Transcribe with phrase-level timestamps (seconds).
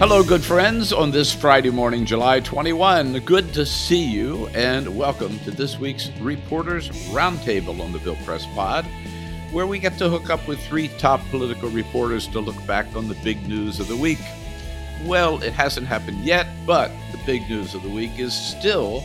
[0.00, 3.18] Hello, good friends, on this Friday morning, July 21.
[3.18, 8.46] Good to see you, and welcome to this week's Reporters Roundtable on the Bill Press
[8.54, 8.86] Pod,
[9.52, 13.08] where we get to hook up with three top political reporters to look back on
[13.08, 14.20] the big news of the week.
[15.04, 19.00] Well, it hasn't happened yet, but the big news of the week is still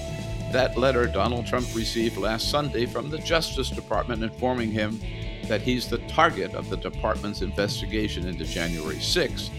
[0.53, 5.01] that letter Donald Trump received last Sunday from the Justice Department informing him
[5.49, 9.49] that he's the target of the department's investigation into January 6th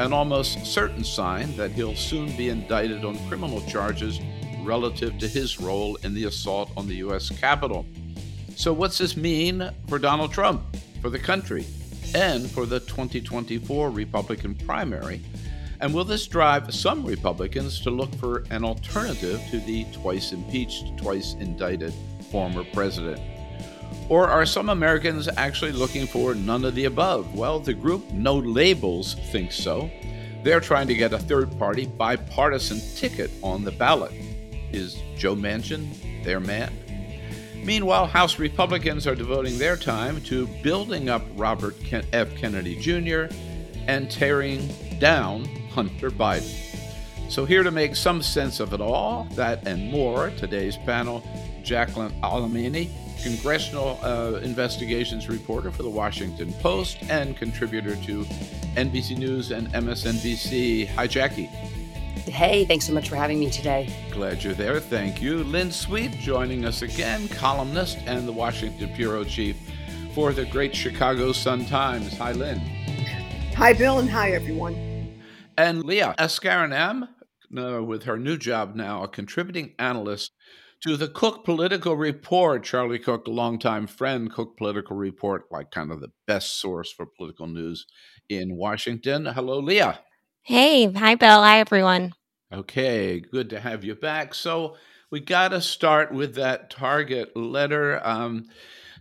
[0.00, 4.20] an almost certain sign that he'll soon be indicted on criminal charges
[4.62, 7.30] relative to his role in the assault on the U.S.
[7.30, 7.86] Capitol.
[8.56, 10.62] So, what's this mean for Donald Trump,
[11.00, 11.66] for the country,
[12.14, 15.20] and for the 2024 Republican primary?
[15.80, 20.96] And will this drive some Republicans to look for an alternative to the twice impeached,
[20.96, 21.92] twice indicted
[22.30, 23.20] former president?
[24.08, 27.34] Or are some Americans actually looking for none of the above?
[27.34, 29.90] Well, the group No Labels thinks so.
[30.42, 34.12] They're trying to get a third party bipartisan ticket on the ballot.
[34.72, 36.72] Is Joe Manchin their man?
[37.64, 41.76] Meanwhile, House Republicans are devoting their time to building up Robert
[42.12, 42.36] F.
[42.36, 43.34] Kennedy Jr.
[43.86, 46.60] and tearing down Hunter Biden.
[47.30, 51.26] So, here to make some sense of it all, that and more, today's panel
[51.62, 52.90] Jacqueline Alemany,
[53.24, 58.24] congressional uh, investigations reporter for the Washington Post and contributor to
[58.76, 60.88] NBC News and MSNBC.
[60.88, 61.46] Hi, Jackie.
[62.26, 63.88] Hey, thanks so much for having me today.
[64.10, 64.78] Glad you're there.
[64.78, 65.42] Thank you.
[65.42, 69.56] Lynn Sweet joining us again, columnist and the Washington bureau chief
[70.14, 72.16] for the great Chicago Sun Times.
[72.18, 72.58] Hi, Lynn.
[73.56, 75.22] Hi, Bill, and hi, everyone.
[75.56, 77.08] And Leah Askarinam,
[77.56, 80.32] uh, with her new job now, a contributing analyst
[80.86, 82.62] to the Cook Political Report.
[82.62, 87.06] Charlie Cook, a longtime friend, Cook Political Report, like kind of the best source for
[87.06, 87.86] political news
[88.28, 89.24] in Washington.
[89.24, 90.00] Hello, Leah.
[90.42, 91.42] Hey, hi, Bill.
[91.42, 92.12] Hi, everyone.
[92.52, 94.34] Okay, good to have you back.
[94.34, 94.76] So
[95.10, 98.06] we got to start with that Target letter.
[98.06, 98.44] Um,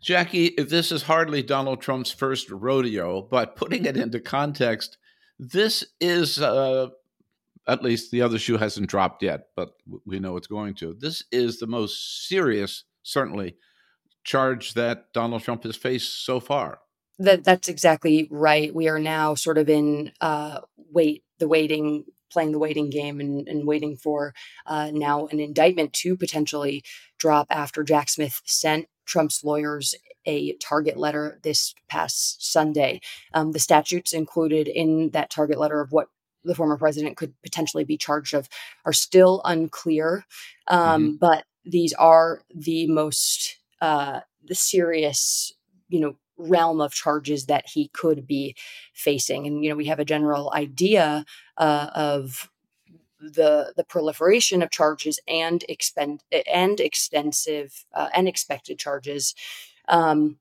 [0.01, 4.97] Jackie, this is hardly Donald Trump's first rodeo, but putting it into context,
[5.38, 6.88] this is uh,
[7.68, 9.74] at least the other shoe hasn't dropped yet, but
[10.06, 10.96] we know it's going to.
[11.00, 13.56] This is the most serious, certainly,
[14.24, 16.79] charge that Donald Trump has faced so far.
[17.19, 18.74] That that's exactly right.
[18.74, 23.47] We are now sort of in uh, wait the waiting, playing the waiting game, and,
[23.47, 24.34] and waiting for
[24.66, 26.84] uh, now an indictment to potentially
[27.19, 29.95] drop after Jack Smith sent Trump's lawyers
[30.25, 33.01] a target letter this past Sunday.
[33.34, 36.07] Um, the statutes included in that target letter of what
[36.44, 38.50] the former president could potentially be charged of
[38.86, 40.26] are still unclear.
[40.68, 41.16] Um, mm-hmm.
[41.18, 45.54] But these are the most uh, the serious,
[45.90, 48.56] you know, realm of charges that he could be
[48.94, 49.48] facing.
[49.48, 51.26] And you know, we have a general idea
[51.58, 52.50] uh, of
[53.20, 59.36] the the proliferation of charges and expend and extensive uh, and expected charges.
[59.88, 60.38] Um,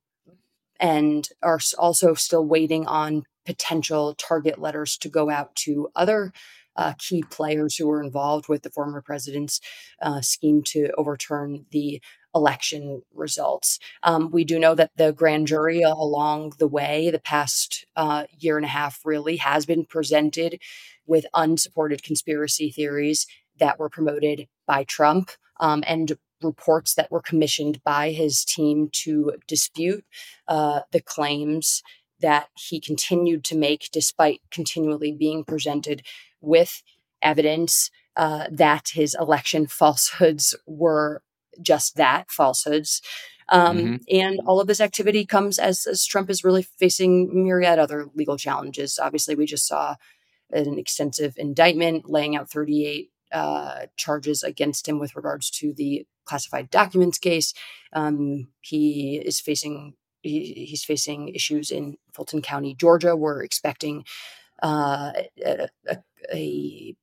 [0.80, 6.32] and are also still waiting on potential target letters to go out to other
[6.76, 9.60] uh, key players who were involved with the former president's
[10.00, 12.00] uh, scheme to overturn the
[12.34, 13.78] election results.
[14.02, 18.56] Um, we do know that the grand jury along the way, the past uh, year
[18.56, 20.60] and a half, really has been presented
[21.06, 23.26] with unsupported conspiracy theories
[23.58, 25.30] that were promoted by Trump
[25.60, 30.04] um, and reports that were commissioned by his team to dispute
[30.48, 31.82] uh, the claims
[32.22, 36.02] that he continued to make despite continually being presented
[36.40, 36.82] with
[37.20, 41.22] evidence uh, that his election falsehoods were
[41.60, 43.02] just that falsehoods.
[43.48, 43.96] Um, mm-hmm.
[44.10, 48.38] And all of this activity comes as, as Trump is really facing myriad other legal
[48.38, 48.98] challenges.
[48.98, 49.96] Obviously, we just saw
[50.50, 56.70] an extensive indictment laying out 38 uh, charges against him with regards to the classified
[56.70, 57.52] documents case.
[57.92, 63.16] Um, he is facing he, he's facing issues in Fulton County, Georgia.
[63.16, 64.04] We're expecting
[64.62, 65.12] uh,
[65.44, 65.68] a,
[66.32, 66.96] a,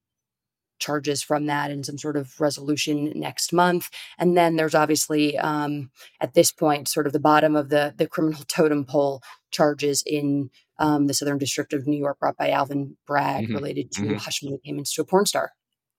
[0.79, 3.89] charges from that and some sort of resolution next month.
[4.17, 8.07] And then there's obviously um, at this point sort of the bottom of the the
[8.07, 9.21] criminal totem pole
[9.51, 13.55] charges in um, the Southern District of New York brought by Alvin Bragg mm-hmm.
[13.55, 14.15] related to mm-hmm.
[14.15, 15.51] hush money payments to a porn star.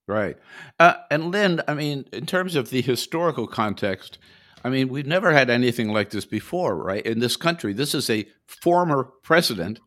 [0.09, 0.39] Right.
[0.81, 4.19] Uh, and Lynn, I mean, in terms of the historical context,
[4.63, 7.05] I mean, we've never had anything like this before, right?
[7.05, 9.81] In this country, this is a former president,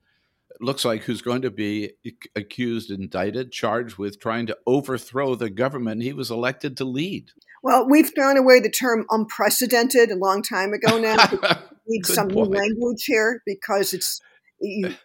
[0.59, 1.91] looks like, who's going to be
[2.35, 7.29] accused, indicted, charged with trying to overthrow the government he was elected to lead.
[7.61, 11.17] Well, we've thrown away the term unprecedented a long time ago now.
[11.31, 12.51] we need some point.
[12.51, 14.19] new language here because it's
[14.59, 14.95] it,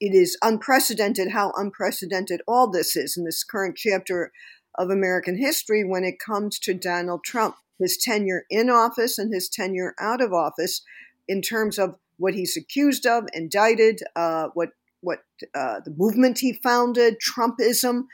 [0.00, 4.32] it is unprecedented how unprecedented all this is in this current chapter
[4.76, 9.48] of American history when it comes to Donald Trump his tenure in office and his
[9.48, 10.82] tenure out of office
[11.28, 15.20] in terms of what he's accused of, indicted, uh, what what
[15.54, 18.04] uh, the movement he founded, Trumpism.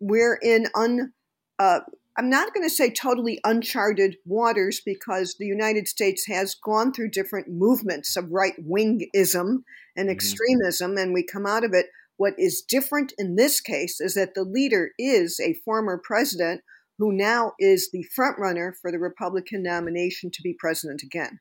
[0.00, 1.12] We're in un.
[1.58, 1.80] Uh,
[2.16, 7.10] I'm not going to say totally uncharted waters because the United States has gone through
[7.10, 9.62] different movements of right wingism
[9.96, 10.10] and mm-hmm.
[10.10, 11.86] extremism, and we come out of it.
[12.16, 16.62] What is different in this case is that the leader is a former president
[16.98, 21.40] who now is the frontrunner for the Republican nomination to be president again.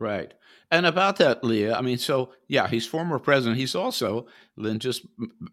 [0.00, 0.32] Right.
[0.70, 3.58] And about that, Leah, I mean, so yeah, he's former president.
[3.58, 5.06] He's also, Lynn just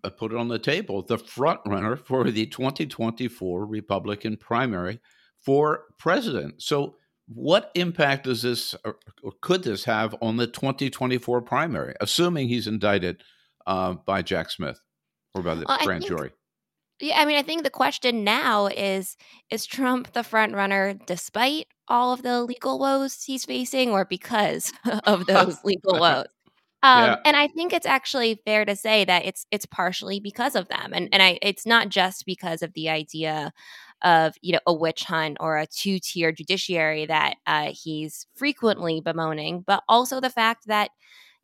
[0.04, 5.00] uh, put it on the table, the frontrunner for the 2024 Republican primary
[5.40, 6.62] for president.
[6.62, 6.96] So,
[7.28, 12.68] what impact does this or, or could this have on the 2024 primary, assuming he's
[12.68, 13.24] indicted
[13.66, 14.80] uh, by Jack Smith
[15.34, 16.32] or by the well, grand think, jury?
[17.00, 19.18] Yeah, I mean, I think the question now is
[19.50, 24.72] is Trump the front runner despite all of the legal woes he's facing or because
[25.06, 26.28] of those legal woes?
[26.84, 27.16] Um, yeah.
[27.26, 30.92] and I think it's actually fair to say that it's it's partially because of them.
[30.94, 33.54] And and I it's not just because of the idea
[34.04, 39.02] of you know a witch hunt or a two tier judiciary that uh, he's frequently
[39.02, 40.92] bemoaning, but also the fact that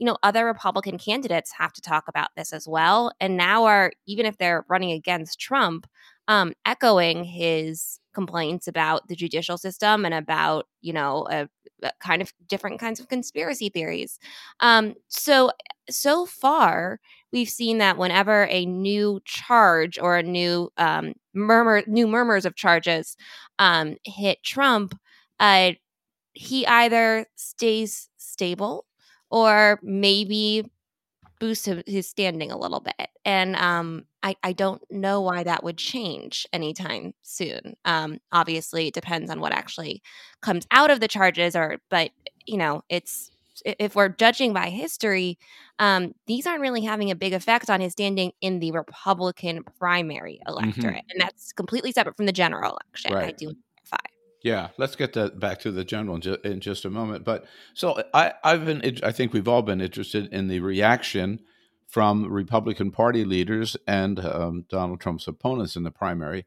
[0.01, 3.11] you know, other Republican candidates have to talk about this as well.
[3.19, 5.85] And now are, even if they're running against Trump,
[6.27, 11.47] um, echoing his complaints about the judicial system and about, you know, a,
[11.83, 14.17] a kind of different kinds of conspiracy theories.
[14.59, 15.51] Um, so,
[15.87, 16.99] so far,
[17.31, 22.55] we've seen that whenever a new charge or a new um, murmur, new murmurs of
[22.55, 23.15] charges
[23.59, 24.99] um, hit Trump,
[25.39, 25.73] uh,
[26.33, 28.85] he either stays stable
[29.31, 30.69] or maybe
[31.39, 33.09] boost his standing a little bit.
[33.25, 37.75] And um, I, I don't know why that would change anytime soon.
[37.83, 40.03] Um, obviously, it depends on what actually
[40.41, 42.11] comes out of the charges, or but
[42.45, 43.31] you know, it's
[43.65, 45.37] if we're judging by history,
[45.79, 50.39] um, these aren't really having a big effect on his standing in the Republican primary
[50.47, 51.11] electorate, mm-hmm.
[51.11, 53.13] and that's completely separate from the general election.
[53.13, 53.29] Right.
[53.29, 53.55] I do
[54.43, 57.23] yeah, let's get that back to the general in, ju- in just a moment.
[57.23, 61.41] But so I, I've been, I think we've all been interested in the reaction
[61.87, 66.45] from Republican Party leaders and um, Donald Trump's opponents in the primary,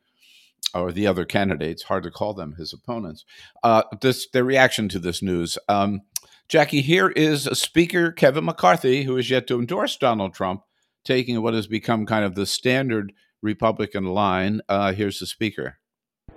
[0.75, 1.85] or the other candidates.
[1.85, 3.25] Hard to call them his opponents.
[3.62, 5.58] Uh, this their reaction to this news.
[5.69, 6.00] Um,
[6.49, 10.62] Jackie, here is Speaker Kevin McCarthy, who is yet to endorse Donald Trump,
[11.05, 14.61] taking what has become kind of the standard Republican line.
[14.69, 15.79] Uh, here's the speaker.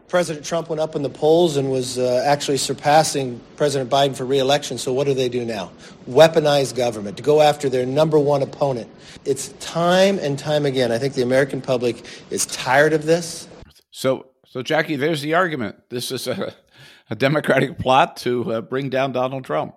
[0.07, 4.25] President Trump went up in the polls and was uh, actually surpassing President Biden for
[4.25, 4.77] reelection.
[4.77, 5.69] So what do they do now?
[6.09, 8.89] Weaponize government to go after their number one opponent.
[9.25, 10.93] It's time and time again.
[10.93, 13.49] I think the American public is tired of this.
[13.91, 15.75] So, so Jackie, there's the argument.
[15.89, 16.55] This is a,
[17.09, 19.75] a Democratic plot to uh, bring down Donald Trump.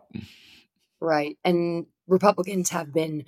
[1.01, 3.25] Right, and Republicans have been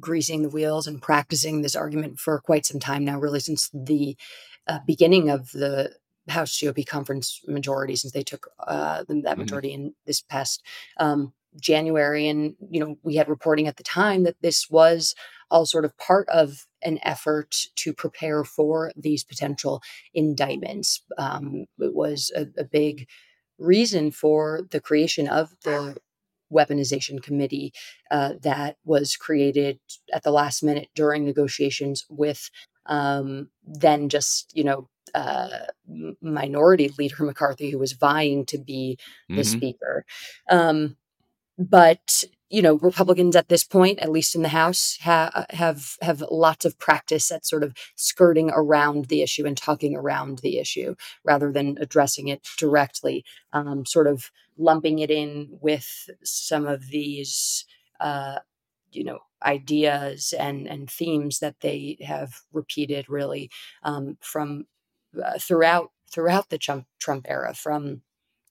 [0.00, 4.16] greasing the wheels and practicing this argument for quite some time now, really since the
[4.66, 5.92] uh, beginning of the
[6.28, 9.40] House GOP conference majority since they took uh, that mm-hmm.
[9.40, 9.86] majority mm-hmm.
[9.86, 10.62] in this past
[10.98, 12.28] um, January.
[12.28, 15.14] And, you know, we had reporting at the time that this was
[15.50, 19.82] all sort of part of an effort to prepare for these potential
[20.14, 21.02] indictments.
[21.18, 23.08] Um, it was a, a big
[23.58, 25.96] reason for the creation of the
[26.52, 27.72] weaponization committee
[28.10, 29.78] uh, that was created
[30.12, 32.50] at the last minute during negotiations with
[32.86, 35.48] um, then just you know uh,
[36.20, 39.42] minority leader McCarthy, who was vying to be the mm-hmm.
[39.42, 40.04] speaker.
[40.50, 40.96] Um,
[41.58, 46.22] but you know, Republicans at this point, at least in the House, ha- have have
[46.30, 50.94] lots of practice at sort of skirting around the issue and talking around the issue
[51.24, 53.24] rather than addressing it directly.
[53.54, 57.64] Um, sort of lumping it in with some of these,
[58.00, 58.40] uh,
[58.92, 63.50] you know, ideas and and themes that they have repeated really
[63.82, 64.66] um, from
[65.22, 68.02] uh, throughout throughout the Trump Trump era, from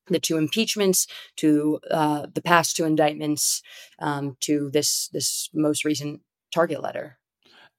[0.08, 3.62] the two impeachments to uh, the past two indictments
[4.00, 6.22] um, to this this most recent
[6.54, 7.18] target letter.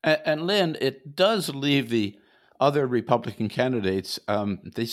[0.03, 2.17] And, and Lynn, it does leave the
[2.61, 4.21] other Republican candidates.
[4.29, 4.87] Um, they,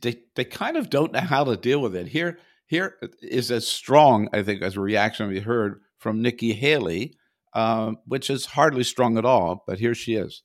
[0.00, 2.08] they they kind of don't know how to deal with it.
[2.08, 7.16] Here here is as strong, I think, as a reaction we heard from Nikki Haley,
[7.52, 9.64] uh, which is hardly strong at all.
[9.66, 10.42] But here she is.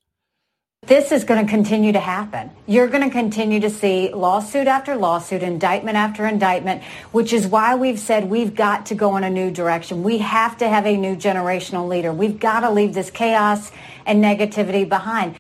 [0.88, 2.52] This is going to continue to happen.
[2.68, 7.74] You're going to continue to see lawsuit after lawsuit, indictment after indictment, which is why
[7.74, 10.04] we've said we've got to go in a new direction.
[10.04, 12.14] We have to have a new generational leader.
[12.14, 13.72] We've got to leave this chaos
[14.06, 15.38] and negativity behind.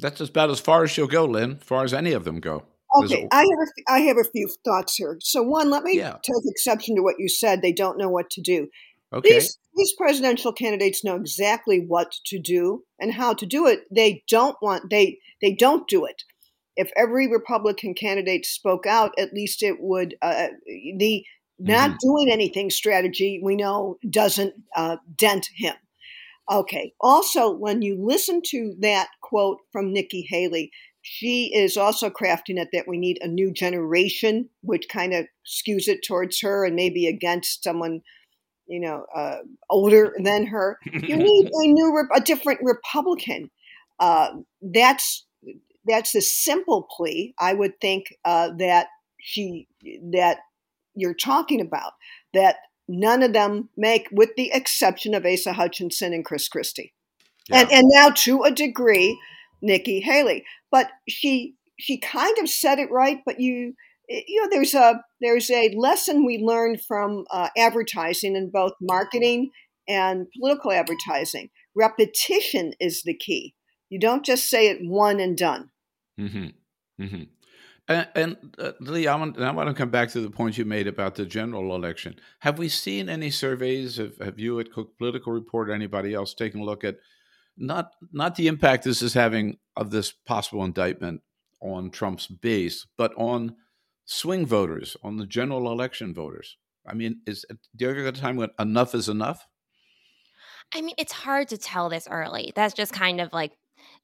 [0.00, 2.64] That's about as far as she'll go, Lynn, as far as any of them go.
[2.96, 5.16] Okay, I have a, I have a few thoughts here.
[5.20, 6.16] So one, let me yeah.
[6.24, 7.62] take exception to what you said.
[7.62, 8.66] They don't know what to do.
[9.12, 9.34] Okay.
[9.34, 13.80] These, these presidential candidates know exactly what to do and how to do it.
[13.90, 16.22] They don't want they they don't do it.
[16.76, 21.24] If every Republican candidate spoke out, at least it would uh, the
[21.58, 21.96] not mm-hmm.
[22.00, 25.74] doing anything strategy we know doesn't uh, dent him.
[26.50, 26.94] Okay.
[27.00, 30.72] Also, when you listen to that quote from Nikki Haley,
[31.02, 35.86] she is also crafting it that we need a new generation, which kind of skews
[35.86, 38.00] it towards her and maybe against someone
[38.70, 40.78] you know, uh, older than her.
[40.90, 43.50] You need a new, a different Republican.
[43.98, 44.30] Uh,
[44.62, 45.26] that's
[45.86, 47.34] that's a simple plea.
[47.38, 48.86] I would think uh, that
[49.18, 49.66] she
[50.12, 50.38] that
[50.94, 51.92] you're talking about
[52.32, 52.56] that
[52.88, 56.92] none of them make, with the exception of Asa Hutchinson and Chris Christie,
[57.48, 57.60] yeah.
[57.60, 59.18] and and now to a degree,
[59.60, 60.44] Nikki Haley.
[60.70, 63.20] But she she kind of said it right.
[63.26, 63.74] But you
[64.10, 69.50] you know there's a there's a lesson we learned from uh, advertising in both marketing
[69.88, 73.54] and political advertising repetition is the key
[73.88, 75.70] you don't just say it one and done
[76.18, 76.48] mm-hmm.
[77.00, 77.22] Mm-hmm.
[77.88, 80.64] and, and uh, Leah I want, I want to come back to the point you
[80.64, 84.98] made about the general election have we seen any surveys have, have you at cook
[84.98, 86.96] political report or anybody else taken a look at
[87.56, 91.20] not not the impact this is having of this possible indictment
[91.62, 93.54] on trump's base but on
[94.10, 96.56] swing voters, on the general election voters?
[96.86, 97.44] I mean, is
[97.76, 99.46] do you ever get a time when enough is enough?
[100.74, 102.52] I mean, it's hard to tell this early.
[102.54, 103.52] That's just kind of like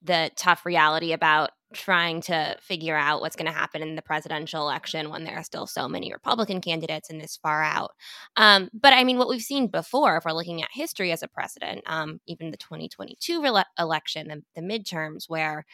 [0.03, 4.63] the tough reality about trying to figure out what's going to happen in the presidential
[4.63, 7.91] election when there are still so many Republican candidates and this far out.
[8.37, 11.29] Um, but I mean, what we've seen before, if we're looking at history as a
[11.29, 15.65] precedent, um, even the 2022 re- election, the, the midterms, where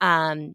[0.00, 0.54] um,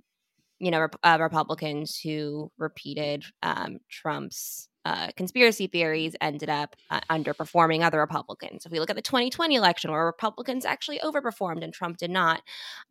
[0.64, 7.84] you know, uh, Republicans who repeated um, Trump's uh, conspiracy theories ended up uh, underperforming
[7.84, 8.66] other Republicans.
[8.66, 12.42] If we look at the 2020 election, where Republicans actually overperformed and Trump did not,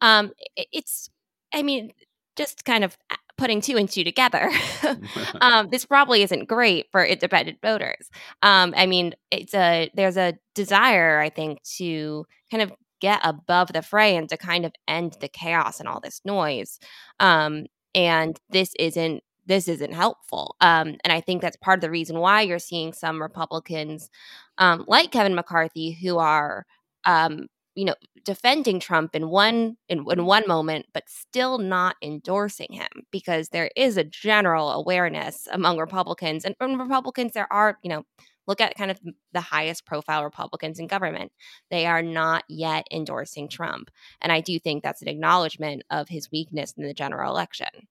[0.01, 1.09] um, it's,
[1.55, 1.93] I mean,
[2.37, 4.51] just kind of uh, putting two and two together,
[5.41, 8.11] um, this probably isn't great for independent voters.
[8.43, 13.73] Um, I mean, it's a there's a desire, I think, to kind of get above
[13.75, 16.79] the fray and to kind of end the chaos and all this noise.
[17.21, 20.55] Um, and this isn't this isn't helpful.
[20.61, 24.09] Um, and I think that's part of the reason why you're seeing some Republicans,
[24.59, 26.65] um, like Kevin McCarthy, who are,
[27.07, 32.69] um, you know, defending Trump in one in, in one moment, but still not endorsing
[32.71, 37.91] him because there is a general awareness among Republicans, and from Republicans there are, you
[37.91, 38.05] know,
[38.47, 38.99] look at kind of
[39.33, 41.33] the highest profile Republicans in government.
[41.71, 43.91] They are not yet endorsing Trump.
[44.21, 47.89] And I do think that's an acknowledgement of his weakness in the general election.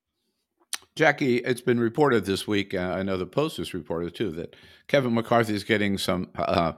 [0.94, 4.54] Jackie, it's been reported this week, uh, I know the Post has reported too, that
[4.88, 6.72] Kevin McCarthy is getting some uh,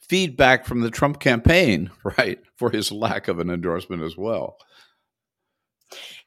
[0.00, 4.56] feedback from the Trump campaign, right, for his lack of an endorsement as well.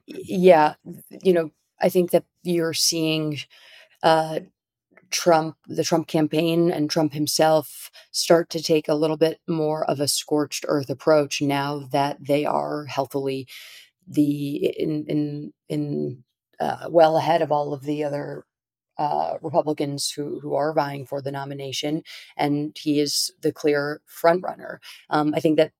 [0.06, 0.76] Yeah.
[1.10, 3.40] You know, I think that you're seeing
[4.04, 4.42] uh,
[5.14, 10.00] Trump, the Trump campaign, and Trump himself start to take a little bit more of
[10.02, 13.48] a scorched earth approach now that they are healthily
[14.08, 16.24] the in in in
[16.60, 18.46] uh, well ahead of all of the other
[18.98, 22.04] uh, Republicans who who are vying for the nomination,
[22.38, 24.82] and he is the clear front runner.
[25.10, 25.72] Um, I think that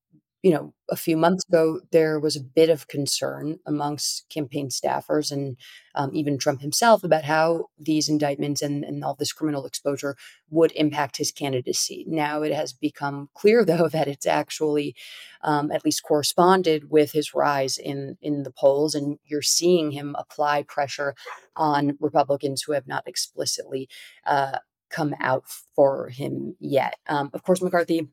[0.44, 5.32] you know, a few months ago, there was a bit of concern amongst campaign staffers
[5.32, 5.56] and
[5.96, 10.18] um, even Trump himself about how these indictments and, and all this criminal exposure
[10.50, 12.04] would impact his candidacy.
[12.10, 14.96] Now it has become clear, though, that it's actually
[15.42, 18.96] um, at least corresponded with his rise in, in the polls.
[18.96, 21.16] And you're seeing him apply pressure
[21.56, 23.88] on Republicans who have not explicitly
[24.26, 24.58] uh,
[24.90, 26.98] come out for him yet.
[27.08, 28.10] Um, of course, McCarthy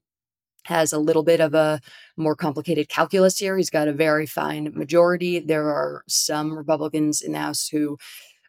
[0.65, 1.81] has a little bit of a
[2.17, 3.57] more complicated calculus here.
[3.57, 5.41] He's got a very fine majority.
[5.41, 7.99] There are some Republicans in the House who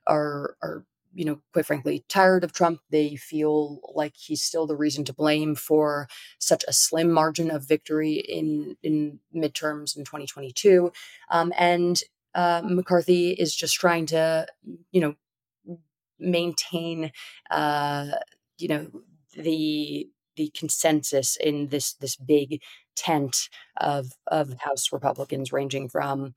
[0.07, 2.79] are are you know, quite frankly, tired of Trump.
[2.89, 6.07] They feel like he's still the reason to blame for
[6.39, 10.91] such a slim margin of victory in in midterms in 2022.
[11.29, 12.01] Um, and
[12.33, 14.47] uh, McCarthy is just trying to,
[14.91, 15.15] you know,
[16.17, 17.11] maintain,
[17.49, 18.11] uh,
[18.57, 18.87] you know,
[19.35, 22.61] the the consensus in this this big
[22.95, 26.35] tent of of House Republicans, ranging from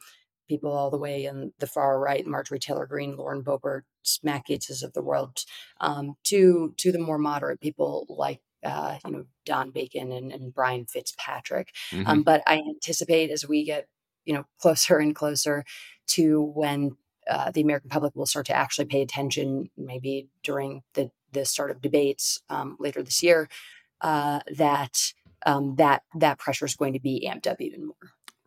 [0.49, 3.83] people all the way in the far right, Marjorie Taylor Greene, Lauren Boebert,
[4.23, 5.45] Matt Gaetzes of the world,
[5.81, 10.55] um, to to the more moderate people like uh, you know Don Bacon and, and
[10.55, 11.73] Brian Fitzpatrick.
[11.91, 12.09] Mm-hmm.
[12.09, 13.89] Um, but I anticipate as we get
[14.25, 15.65] you know closer and closer
[16.09, 16.97] to when
[17.29, 21.71] uh, the American public will start to actually pay attention, maybe during the the start
[21.71, 23.49] of debates um, later this year,
[24.05, 25.13] uh, that
[25.47, 27.97] um, that that pressure is going to be amped up even more.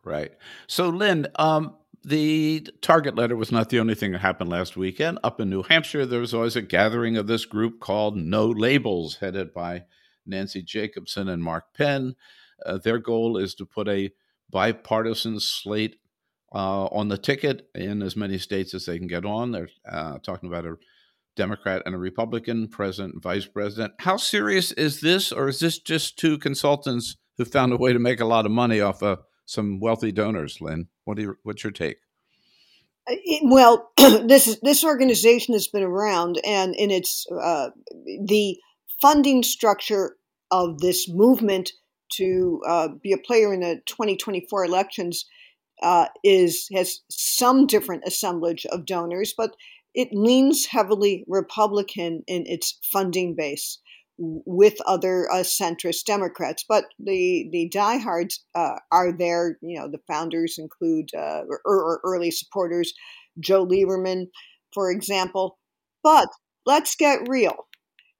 [0.04, 0.32] Right.
[0.68, 1.74] So, Lynn, um,
[2.04, 5.18] the target letter was not the only thing that happened last weekend.
[5.22, 9.16] Up in New Hampshire, there was always a gathering of this group called No Labels,
[9.16, 9.84] headed by
[10.24, 12.14] Nancy Jacobson and Mark Penn.
[12.64, 14.10] Uh, their goal is to put a
[14.50, 15.96] bipartisan slate
[16.54, 19.52] uh, on the ticket in as many states as they can get on.
[19.52, 20.76] They're uh, talking about a
[21.38, 23.94] Democrat and a Republican, president and vice president.
[24.00, 27.98] How serious is this, or is this just two consultants who found a way to
[27.98, 30.88] make a lot of money off of some wealthy donors, Lynn.
[31.04, 31.96] What do you, what's your take?
[33.10, 33.14] Uh,
[33.44, 37.70] well, this is, this organization has been around, and in its uh,
[38.26, 38.58] the
[39.00, 40.16] funding structure
[40.50, 41.72] of this movement
[42.10, 45.24] to uh, be a player in the 2024 elections
[45.82, 49.54] uh, is has some different assemblage of donors, but
[49.98, 53.80] it leans heavily Republican in its funding base
[54.16, 56.64] with other uh, centrist Democrats.
[56.68, 59.58] But the the diehards uh, are there.
[59.60, 62.94] You know, the founders include uh, or, or, early supporters,
[63.40, 64.26] Joe Lieberman,
[64.72, 65.58] for example.
[66.04, 66.28] But
[66.64, 67.66] let's get real.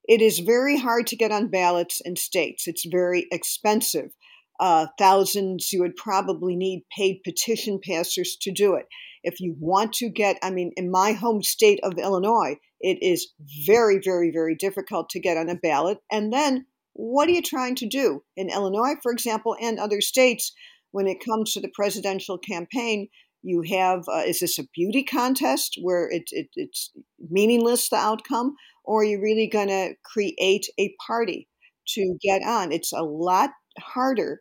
[0.09, 2.67] It is very hard to get on ballots in states.
[2.67, 4.11] It's very expensive.
[4.59, 8.87] Uh, thousands, you would probably need paid petition passers to do it.
[9.23, 13.33] If you want to get, I mean, in my home state of Illinois, it is
[13.67, 15.99] very, very, very difficult to get on a ballot.
[16.11, 18.23] And then what are you trying to do?
[18.37, 20.53] In Illinois, for example, and other states,
[20.91, 23.09] when it comes to the presidential campaign,
[23.43, 26.91] you have uh, is this a beauty contest where it, it, it's
[27.31, 28.55] meaningless the outcome
[28.85, 31.49] or are you really going to create a party
[31.87, 34.41] to get on it's a lot harder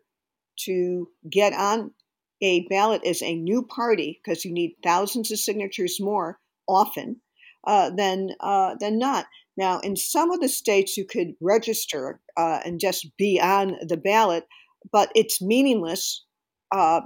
[0.57, 1.91] to get on
[2.41, 7.21] a ballot as a new party because you need thousands of signatures more often
[7.65, 9.25] uh, than uh, than not.
[9.57, 13.97] Now, in some of the states, you could register uh, and just be on the
[13.97, 14.45] ballot,
[14.91, 16.23] but it's meaningless.
[16.71, 17.01] Uh,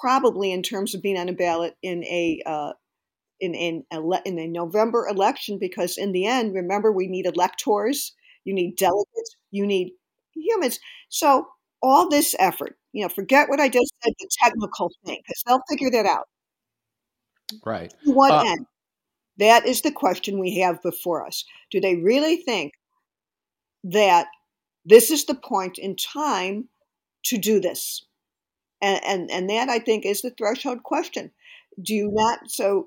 [0.00, 2.72] probably in terms of being on a ballot in a uh,
[3.40, 3.84] in in
[4.24, 8.14] in a November election, because in the end, remember, we need electors,
[8.44, 9.92] you need delegates, you need
[10.34, 10.78] humans.
[11.08, 11.46] So
[11.82, 15.60] all this effort, you know, forget what I just said, the technical thing, because they'll
[15.68, 16.28] figure that out.
[17.66, 17.92] Right.
[18.04, 18.66] To what uh, end?
[19.38, 21.44] That is the question we have before us.
[21.72, 22.74] Do they really think
[23.82, 24.28] that
[24.84, 26.68] this is the point in time
[27.24, 28.06] to do this?
[28.80, 31.32] And, and, and that, I think, is the threshold question.
[31.82, 32.48] Do you not?
[32.48, 32.86] So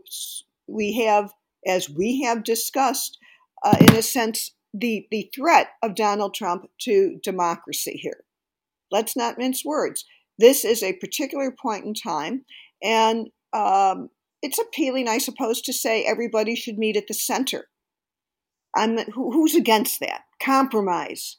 [0.68, 1.34] we have,
[1.68, 3.18] as we have discussed,
[3.66, 8.24] uh, in a sense, the, the threat of Donald Trump to democracy here.
[8.92, 10.06] Let's not mince words.
[10.40, 12.46] This is a particular point in time,
[12.84, 14.10] and um,
[14.42, 17.68] it's appealing, I suppose, to say everybody should meet at the center.
[18.76, 20.22] I'm, who's against that?
[20.42, 21.38] Compromise,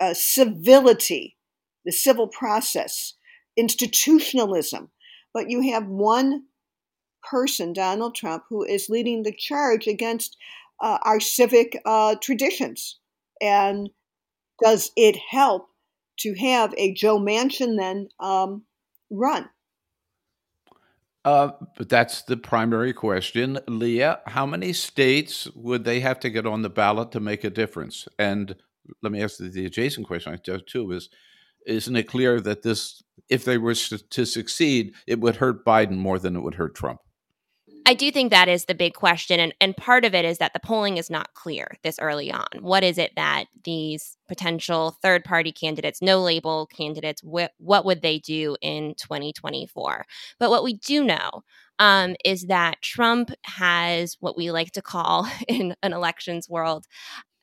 [0.00, 1.36] uh, civility,
[1.84, 3.14] the civil process,
[3.56, 4.90] institutionalism.
[5.32, 6.44] But you have one
[7.22, 10.36] person, Donald Trump, who is leading the charge against
[10.82, 12.98] uh, our civic uh, traditions.
[13.40, 13.90] And
[14.62, 15.69] does it help
[16.20, 18.64] to have a Joe Manchin then um,
[19.10, 19.48] run?
[21.24, 23.58] Uh, but that's the primary question.
[23.68, 27.50] Leah, how many states would they have to get on the ballot to make a
[27.50, 28.08] difference?
[28.18, 28.56] And
[29.02, 31.10] let me ask the, the adjacent question I too is
[31.66, 36.18] isn't it clear that this if they were to succeed, it would hurt Biden more
[36.18, 37.00] than it would hurt Trump?
[37.90, 39.40] I do think that is the big question.
[39.40, 42.46] And, and part of it is that the polling is not clear this early on.
[42.60, 48.00] What is it that these potential third party candidates, no label candidates, wh- what would
[48.00, 50.06] they do in 2024?
[50.38, 51.42] But what we do know
[51.80, 56.86] um, is that Trump has what we like to call in an elections world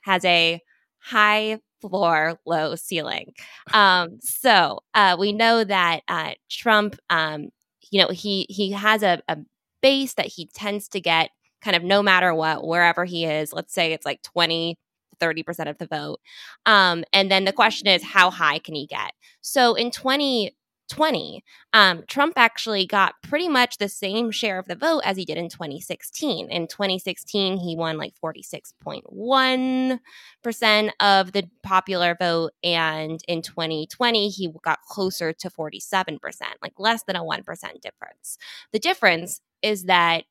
[0.04, 0.62] has a
[1.00, 3.34] high floor, low ceiling.
[3.74, 7.50] Um, so uh, we know that uh, Trump, um,
[7.92, 9.40] you know, he he has a, a
[9.82, 13.54] base that he tends to get kind of no matter what, wherever he is.
[13.54, 14.78] Let's say it's like 20,
[15.20, 16.20] 30% of the vote.
[16.66, 19.13] Um, and then the question is, how high can he get?
[19.42, 20.54] So in 20,
[20.90, 25.26] 20, um, Trump actually got pretty much the same share of the vote as he
[25.26, 26.50] did in 2016.
[26.50, 32.54] In 2016, he won like 46.1% of the popular vote.
[32.63, 36.20] And in 2020, he got closer to 47%,
[36.62, 37.44] like less than a 1%
[37.82, 38.38] difference.
[38.72, 40.24] The difference is that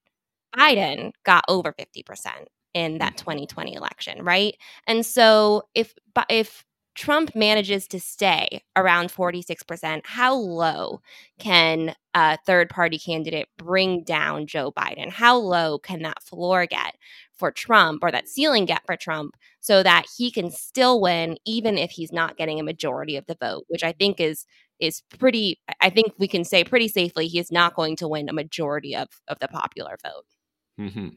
[0.56, 2.04] Biden got over 50%
[2.74, 3.78] in that 2020 mm-hmm.
[3.78, 4.56] election, right?
[4.86, 5.94] And so if
[6.28, 6.64] if
[6.96, 11.02] Trump manages to stay around 46%, how low
[11.38, 15.10] can a third party candidate bring down Joe Biden?
[15.10, 16.96] How low can that floor get
[17.34, 21.76] for Trump or that ceiling get for Trump so that he can still win even
[21.76, 24.46] if he's not getting a majority of the vote, which I think is
[24.80, 28.28] is pretty I think we can say pretty safely he is not going to win
[28.28, 30.24] a majority of of the popular vote.
[30.78, 31.08] Mm-hmm.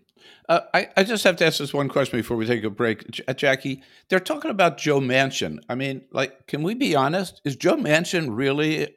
[0.47, 3.09] Uh, I, I just have to ask this one question before we take a break.
[3.11, 5.59] J- uh, Jackie, they're talking about Joe Manchin.
[5.67, 7.41] I mean, like, can we be honest?
[7.43, 8.95] Is Joe Manchin really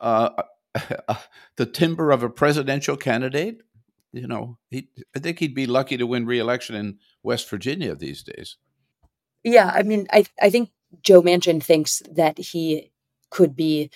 [0.00, 0.30] uh,
[1.56, 3.62] the timber of a presidential candidate?
[4.12, 8.22] You know, he, I think he'd be lucky to win reelection in West Virginia these
[8.22, 8.56] days.
[9.44, 10.70] Yeah, I mean, I I think
[11.02, 12.90] Joe Manchin thinks that he
[13.30, 13.90] could be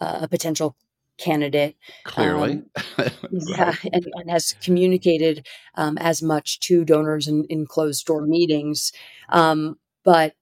[0.00, 0.76] uh, a potential
[1.18, 1.76] candidate.
[2.04, 2.62] Clearly.
[2.98, 8.26] Um, yeah, and, and, has communicated um, as much to donors in, in closed door
[8.26, 8.92] meetings.
[9.28, 10.34] Um, but,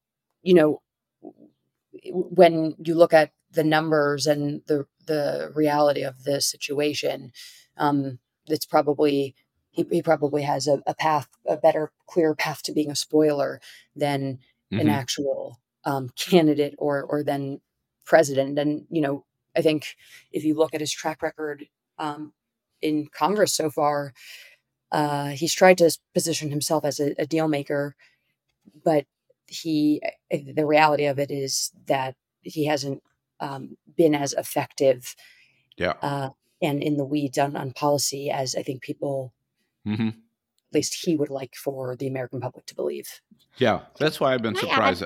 [0.43, 0.83] you know,
[2.05, 7.33] when you look at the numbers and the, the reality of the situation,
[7.77, 9.35] um, it's probably
[9.71, 13.61] he, he probably has a, a, path, a better, clear path to being a spoiler
[13.95, 14.39] than
[14.73, 14.81] mm-hmm.
[14.81, 17.61] an actual um, candidate or or than
[18.09, 18.59] president.
[18.59, 19.25] And you know,
[19.57, 19.97] I think
[20.33, 21.69] if you look at his track record
[21.99, 22.33] um,
[22.83, 24.13] in Congress so far,
[24.91, 27.95] uh, he's tried to position himself as a, a deal maker,
[28.85, 29.07] but
[29.47, 33.03] he eh, the reality of it is that he hasn't
[33.41, 35.15] um, been as effective
[35.79, 35.95] yeah.
[36.03, 39.33] Uh, and in the weeds on, on policy as I think people,
[39.87, 40.09] mm-hmm.
[40.09, 43.21] at least he would like for the American public to believe.
[43.57, 45.05] Yeah, that's why I've been surprised.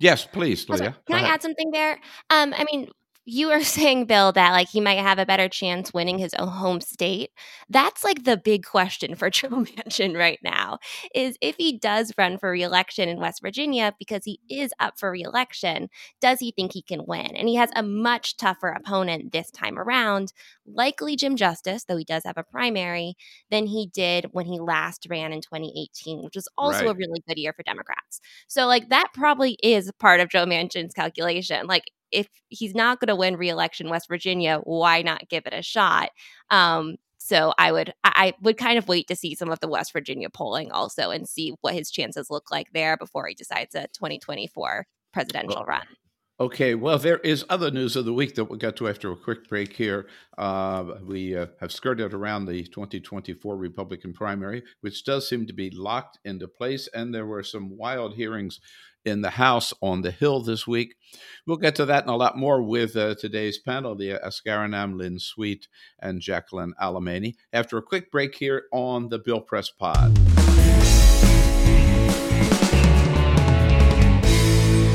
[0.00, 0.96] Yes, please, Leah.
[1.06, 2.00] Can I add something there?
[2.30, 2.88] Um, I mean,
[3.24, 6.48] you were saying, Bill, that like he might have a better chance winning his own
[6.48, 7.30] home state.
[7.68, 10.78] That's like the big question for Joe Manchin right now
[11.14, 15.10] is if he does run for reelection in West Virginia because he is up for
[15.10, 15.88] reelection,
[16.20, 17.36] does he think he can win?
[17.36, 20.32] And he has a much tougher opponent this time around,
[20.66, 23.14] likely Jim Justice, though he does have a primary,
[23.50, 26.94] than he did when he last ran in 2018, which was also right.
[26.94, 28.20] a really good year for Democrats.
[28.48, 31.66] So like that probably is part of Joe Manchin's calculation.
[31.66, 35.62] Like if he's not going to win reelection West Virginia, why not give it a
[35.62, 36.10] shot?
[36.50, 39.92] Um, so I would I would kind of wait to see some of the West
[39.92, 43.86] Virginia polling also and see what his chances look like there before he decides a
[43.88, 45.86] 2024 presidential well, run.
[46.40, 49.16] Okay, well, there is other news of the week that we'll get to after a
[49.16, 50.06] quick break here.
[50.38, 55.68] Uh, we uh, have skirted around the 2024 Republican primary, which does seem to be
[55.68, 58.58] locked into place, and there were some wild hearings
[59.04, 60.94] in the House on the Hill this week.
[61.46, 65.18] We'll get to that and a lot more with uh, today's panel, the Askarinam Lynn
[65.18, 70.18] Sweet and Jacqueline Alemany, after a quick break here on the Bill Press Pod.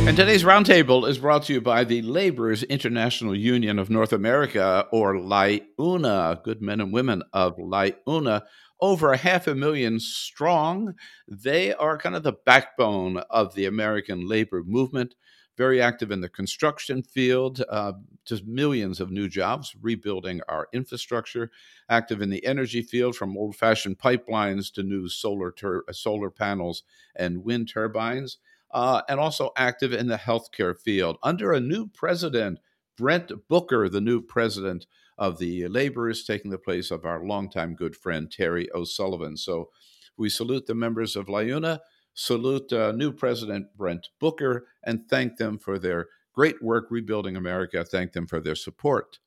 [0.07, 4.85] And today's roundtable is brought to you by the Laborers International Union of North America,
[4.91, 8.43] or LIUNA, good men and women of LIUNA,
[8.79, 10.93] over a half a million strong.
[11.27, 15.15] They are kind of the backbone of the American labor movement,
[15.57, 17.93] very active in the construction field, uh,
[18.25, 21.49] just millions of new jobs, rebuilding our infrastructure,
[21.89, 25.51] active in the energy field from old fashioned pipelines to new solar,
[25.91, 26.83] solar panels
[27.15, 28.37] and wind turbines.
[28.75, 31.15] Uh, and also active in the healthcare field.
[31.23, 32.59] Under a new president,
[32.97, 34.85] Brent Booker, the new president
[35.17, 39.38] of the laborers, taking the place of our longtime good friend Terry O'Sullivan.
[39.38, 39.69] So
[40.17, 41.79] we salute the members of LIUNA,
[42.13, 47.85] salute uh, new President Brent Booker, and thank them for their great work rebuilding America.
[47.85, 49.19] Thank them for their support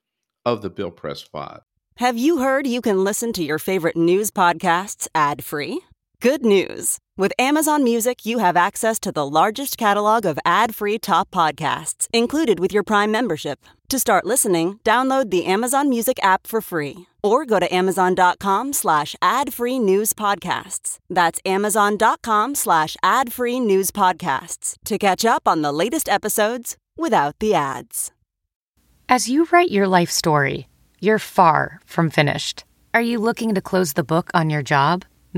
[0.45, 1.63] of the Bill Press Pod.
[1.97, 5.81] Have you heard you can listen to your favorite news podcasts ad free?
[6.21, 6.99] Good news.
[7.17, 12.09] With Amazon Music, you have access to the largest catalog of ad free top podcasts
[12.13, 13.61] included with your Prime membership.
[13.89, 19.15] To start listening, download the Amazon Music app for free or go to amazon.com slash
[19.23, 20.99] ad free news podcasts.
[21.09, 27.39] That's amazon.com slash ad free news podcasts to catch up on the latest episodes without
[27.39, 28.11] the ads.
[29.09, 30.67] As you write your life story,
[30.99, 32.65] you're far from finished.
[32.93, 35.05] Are you looking to close the book on your job?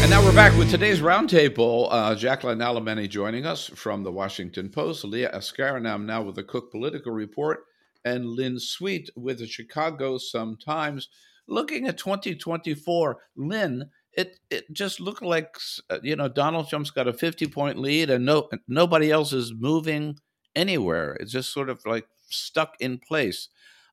[0.00, 1.86] And now we're back with today's roundtable.
[1.90, 6.70] Uh, Jacqueline Alemany joining us from the Washington Post, Leah Askarinam now with the Cook
[6.70, 7.66] Political Report,
[8.02, 11.10] and Lynn Sweet with the Chicago Sun-Times.
[11.46, 15.54] Looking at 2024, Lynn, it it just looked like
[15.90, 19.52] uh, you know Donald Trump's got a 50 point lead, and no nobody else is
[19.54, 20.18] moving
[20.56, 21.12] anywhere.
[21.20, 23.48] It's just sort of like stuck in place.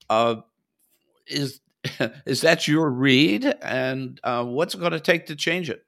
[0.09, 0.37] Uh,
[1.27, 1.59] is
[2.25, 3.45] is that your read?
[3.61, 5.83] And uh, what's it going to take to change it?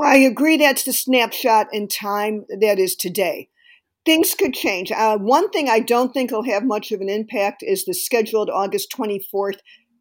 [0.00, 3.50] Well, I agree that's the snapshot in time that is today.
[4.06, 4.90] Things could change.
[4.90, 8.48] Uh, one thing I don't think will have much of an impact is the scheduled
[8.48, 9.58] August 24th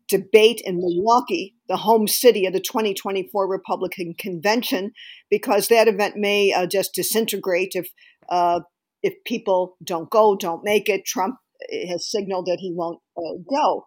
[0.08, 4.94] debate in Milwaukee, the home city of the 2024 Republican convention,
[5.30, 7.90] because that event may uh, just disintegrate if
[8.30, 8.62] uh,
[9.04, 11.04] if people don't go, don't make it.
[11.04, 13.86] Trump uh, has signaled that he won't uh, go.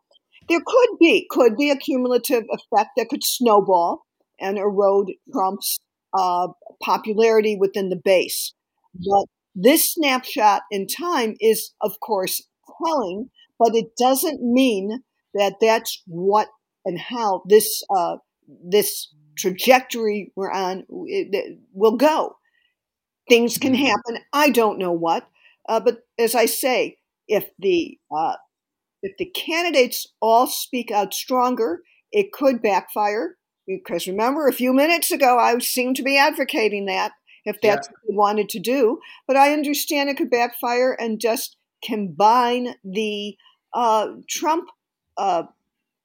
[0.51, 4.03] There could be could be a cumulative effect that could snowball
[4.39, 5.79] and erode Trump's
[6.15, 6.49] uh,
[6.83, 8.55] popularity within the base.
[8.95, 12.43] But this snapshot in time is, of course,
[12.85, 15.03] telling, but it doesn't mean
[15.35, 16.49] that that's what
[16.85, 18.17] and how this uh,
[18.65, 22.37] this trajectory we're on it, will go.
[23.29, 23.85] Things can mm-hmm.
[23.85, 24.25] happen.
[24.33, 25.29] I don't know what,
[25.69, 26.99] uh, but as I say,
[27.29, 28.37] if the uh,
[29.03, 33.37] if the candidates all speak out stronger, it could backfire.
[33.67, 37.13] Because remember, a few minutes ago, I seemed to be advocating that
[37.45, 37.93] if that's yeah.
[37.93, 38.99] what they wanted to do.
[39.27, 43.37] But I understand it could backfire and just combine the
[43.75, 44.69] uh, Trump
[45.17, 45.45] uh,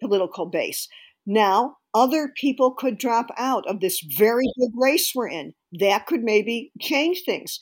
[0.02, 0.88] political base.
[1.26, 5.54] Now, other people could drop out of this very big race we're in.
[5.80, 7.60] That could maybe change things.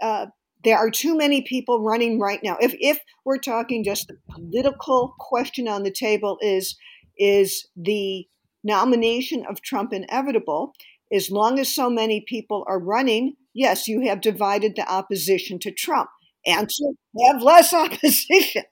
[0.00, 0.26] Uh,
[0.64, 2.56] there are too many people running right now.
[2.60, 6.76] If if we're talking just the political question on the table is
[7.18, 8.26] is the
[8.64, 10.74] nomination of Trump inevitable,
[11.12, 15.70] as long as so many people are running, yes, you have divided the opposition to
[15.70, 16.08] Trump.
[16.46, 16.84] Answer
[17.26, 18.64] have less opposition.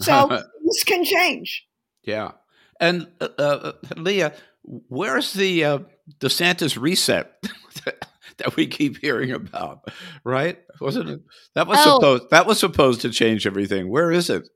[0.00, 0.28] So
[0.64, 1.66] this can change.
[2.02, 2.32] Yeah.
[2.80, 4.32] And uh, uh, Leah,
[4.62, 5.78] where's the uh,
[6.20, 7.32] DeSantis reset
[7.84, 9.90] that we keep hearing about?
[10.24, 10.58] Right?
[10.80, 11.20] Wasn't it?
[11.54, 11.94] That was oh.
[11.96, 13.90] supposed that was supposed to change everything.
[13.90, 14.48] Where is it?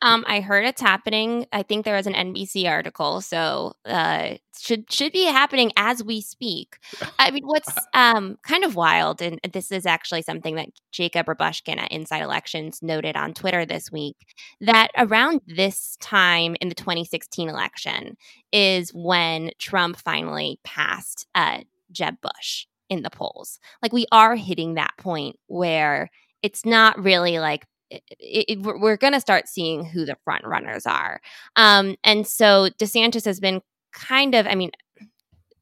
[0.00, 1.46] Um, I heard it's happening.
[1.52, 6.20] I think there was an NBC article, so uh, should should be happening as we
[6.20, 6.78] speak.
[7.18, 11.78] I mean, what's um kind of wild, and this is actually something that Jacob Rubashkin
[11.78, 14.16] at Inside Elections noted on Twitter this week,
[14.60, 18.16] that around this time in the 2016 election
[18.52, 21.58] is when Trump finally passed uh,
[21.90, 23.58] Jeb Bush in the polls.
[23.82, 26.08] Like we are hitting that point where
[26.42, 30.86] it's not really like it, it, we're going to start seeing who the front runners
[30.86, 31.20] are.
[31.56, 34.70] Um, and so DeSantis has been kind of, I mean,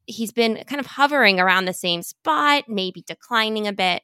[0.07, 4.03] he's been kind of hovering around the same spot, maybe declining a bit.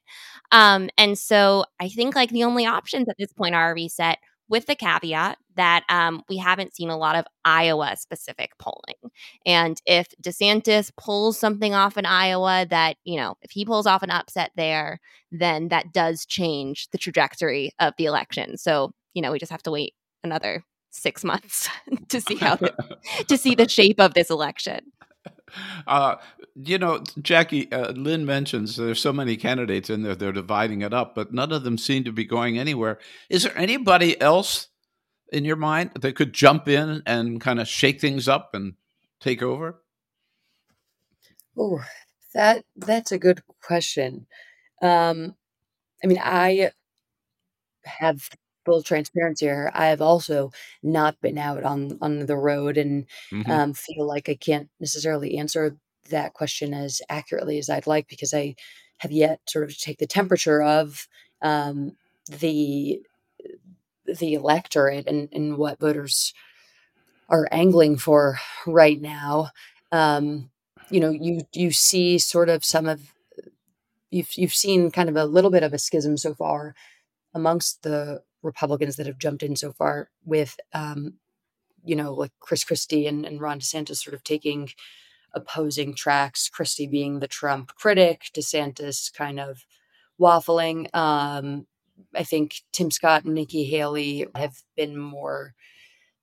[0.51, 4.19] Um, and so I think like the only options at this point are a reset
[4.49, 9.11] with the caveat that um, we haven't seen a lot of Iowa specific polling.
[9.47, 14.03] And if DeSantis pulls something off in Iowa that, you know, if he pulls off
[14.03, 15.01] an upset there,
[15.31, 18.57] then that does change the trajectory of the election.
[18.57, 21.69] So, you know, we just have to wait another six months
[22.09, 22.73] to see how the,
[23.29, 24.81] to see the shape of this election.
[25.87, 26.17] Uh,
[26.55, 30.93] you know, Jackie, uh, Lynn mentions there's so many candidates in there, they're dividing it
[30.93, 32.99] up, but none of them seem to be going anywhere.
[33.29, 34.69] Is there anybody else
[35.33, 38.75] in your mind that could jump in and kind of shake things up and
[39.21, 39.83] take over?
[41.57, 41.81] Oh,
[42.35, 44.27] that that's a good question.
[44.81, 45.37] Um,
[46.03, 46.73] I mean, I
[47.85, 48.29] have
[48.65, 49.71] full transparency here.
[49.75, 53.51] I have also not been out on on the road and mm-hmm.
[53.51, 55.77] um, feel like I can't necessarily answer
[56.11, 58.55] that question as accurately as I'd like because I
[58.99, 61.09] have yet sort of to take the temperature of
[61.41, 61.97] um,
[62.29, 63.01] the
[64.07, 66.35] the electorate and, and what voters
[67.29, 69.51] are angling for right now.
[69.91, 70.51] Um,
[70.91, 73.13] you know, you you see sort of some of
[74.11, 76.75] you've you've seen kind of a little bit of a schism so far
[77.35, 81.15] amongst the Republicans that have jumped in so far with um,
[81.85, 84.71] you know, like Chris Christie and, and Ron DeSantis sort of taking
[85.35, 89.65] opposing tracks, Christie being the Trump critic, DeSantis kind of
[90.21, 90.95] waffling.
[90.95, 91.67] Um,
[92.15, 95.55] I think Tim Scott and Nikki Haley have been more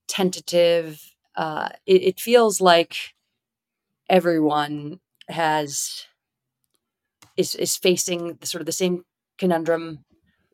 [0.08, 1.02] tentative.
[1.36, 3.14] Uh, it, it feels like
[4.10, 6.06] everyone has
[7.38, 9.06] is is facing sort of the same
[9.38, 10.04] conundrum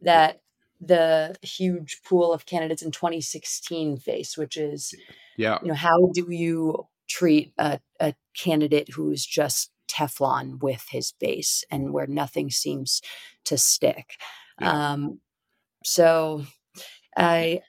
[0.01, 0.41] that
[0.79, 4.93] the huge pool of candidates in 2016 face, which is,
[5.37, 11.13] yeah, you know, how do you treat a, a candidate who's just Teflon with his
[11.19, 13.01] base and where nothing seems
[13.45, 14.17] to stick.
[14.59, 14.93] Yeah.
[14.93, 15.19] Um,
[15.83, 16.45] so
[17.15, 17.61] I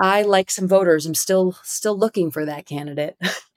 [0.00, 1.06] I like some voters.
[1.06, 3.16] I'm still still looking for that candidate.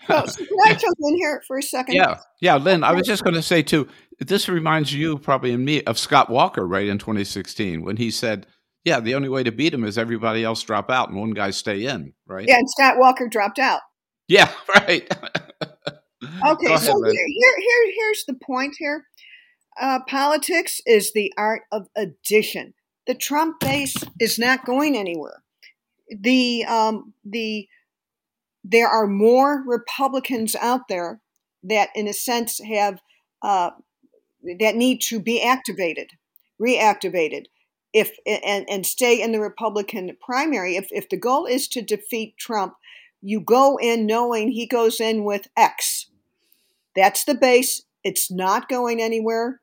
[0.10, 1.96] oh, so can I jump in here for a second?
[1.96, 2.84] Yeah, yeah, Lynn.
[2.84, 3.88] I was just going to say too.
[4.20, 8.48] This reminds you probably and me of Scott Walker, right in 2016 when he said,
[8.86, 11.52] "Yeah, the only way to beat him is everybody else drop out and one guy
[11.52, 12.48] stay in." Right?
[12.48, 13.82] Yeah, and Scott Walker dropped out.
[14.28, 15.04] Yeah, right.
[15.04, 19.06] okay, ahead, so here, here, here, here's the point here.
[19.80, 22.74] Uh, politics is the art of addition.
[23.08, 25.44] The Trump base is not going anywhere.
[26.10, 27.68] The um, the
[28.64, 31.22] there are more Republicans out there
[31.64, 33.00] that, in a sense, have
[33.42, 33.72] uh,
[34.60, 36.12] that need to be activated,
[36.62, 37.46] reactivated,
[37.96, 40.76] if and and stay in the Republican primary.
[40.76, 42.76] If if the goal is to defeat Trump,
[43.22, 46.08] you go in knowing he goes in with X.
[46.94, 47.84] That's the base.
[48.04, 49.62] It's not going anywhere.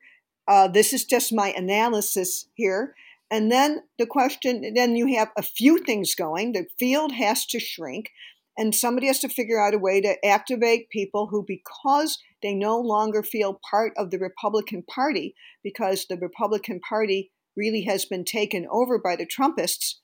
[0.49, 2.95] Uh, this is just my analysis here.
[3.31, 6.53] And then the question, then you have a few things going.
[6.53, 8.11] The field has to shrink,
[8.59, 12.79] and somebody has to figure out a way to activate people who, because they no
[12.79, 18.67] longer feel part of the Republican Party, because the Republican Party really has been taken
[18.71, 19.97] over by the Trumpists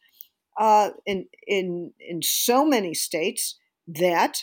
[0.58, 4.42] uh, in in in so many states that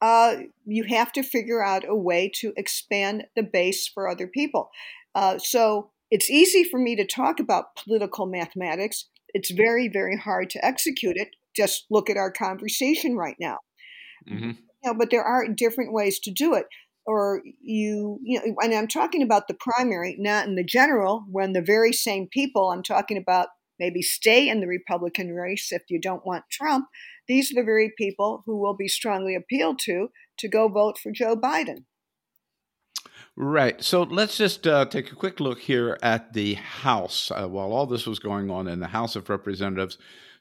[0.00, 4.70] uh, you have to figure out a way to expand the base for other people.
[5.14, 9.06] Uh, so it's easy for me to talk about political mathematics.
[9.34, 11.28] It's very, very hard to execute it.
[11.54, 13.58] Just look at our conversation right now.
[14.30, 14.50] Mm-hmm.
[14.50, 16.66] You know, but there are different ways to do it.
[17.08, 21.54] Or you, you know, and I'm talking about the primary, not in the general, when
[21.54, 25.98] the very same people I'm talking about maybe stay in the Republican race if you
[25.98, 26.84] don't want Trump.
[27.26, 31.10] These are the very people who will be strongly appealed to to go vote for
[31.10, 31.84] Joe Biden.
[33.36, 33.82] Right.
[33.82, 37.30] So let's just uh, take a quick look here at the House.
[37.30, 39.96] Uh, while all this was going on in the House of Representatives,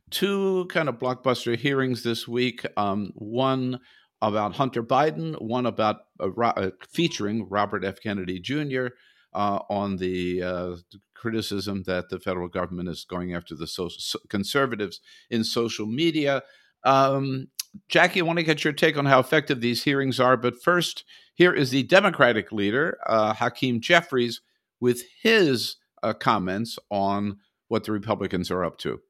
[0.09, 2.65] two kind of blockbuster hearings this week.
[2.75, 3.79] Um, one
[4.21, 8.01] about Hunter Biden, one about uh, uh featuring Robert F.
[8.01, 8.87] Kennedy Jr.
[9.33, 10.75] Uh, on the uh,
[11.13, 14.99] criticism that the federal government is going after the social, conservatives
[15.29, 16.41] in social media.
[16.83, 17.49] Um,
[17.89, 20.37] Jackie, I want to get your take on how effective these hearings are.
[20.37, 21.03] But first,
[21.33, 24.41] here is the Democratic leader, uh, Hakeem Jeffries,
[24.79, 29.01] with his uh, comments on what the Republicans are up to.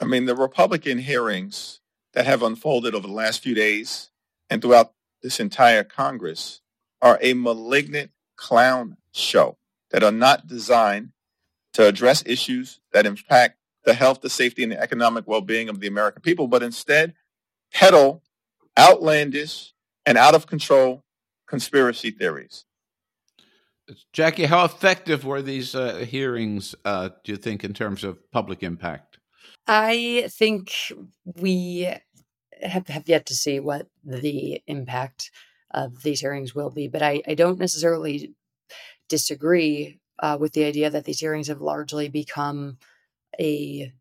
[0.00, 1.80] I mean, the Republican hearings
[2.14, 4.10] that have unfolded over the last few days
[4.50, 4.92] and throughout
[5.22, 6.60] this entire Congress
[7.02, 9.56] are a malignant clown show
[9.90, 11.10] that are not designed
[11.72, 15.86] to address issues that impact the health, the safety, and the economic well-being of the
[15.86, 17.14] American people, but instead
[17.72, 18.22] peddle
[18.78, 19.72] outlandish
[20.06, 21.04] and out of control
[21.46, 22.64] conspiracy theories.
[24.12, 28.62] Jackie, how effective were these uh, hearings, uh, do you think, in terms of public
[28.62, 29.07] impact?
[29.68, 30.72] I think
[31.36, 31.94] we
[32.62, 35.30] have, have yet to see what the impact
[35.72, 38.34] of these hearings will be, but I, I don't necessarily
[39.08, 42.78] disagree uh, with the idea that these hearings have largely become
[43.40, 43.92] a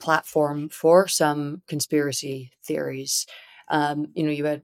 [0.00, 3.26] platform for some conspiracy theories.
[3.68, 4.62] Um, you know, you had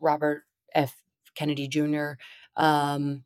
[0.00, 0.96] Robert F.
[1.34, 2.12] Kennedy Jr.,
[2.56, 3.24] um,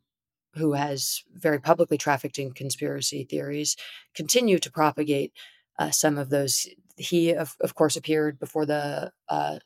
[0.55, 3.75] who has very publicly trafficked in conspiracy theories,
[4.15, 5.33] continue to propagate
[5.79, 6.67] uh, some of those.
[6.97, 9.59] He, of, of course, appeared before the uh,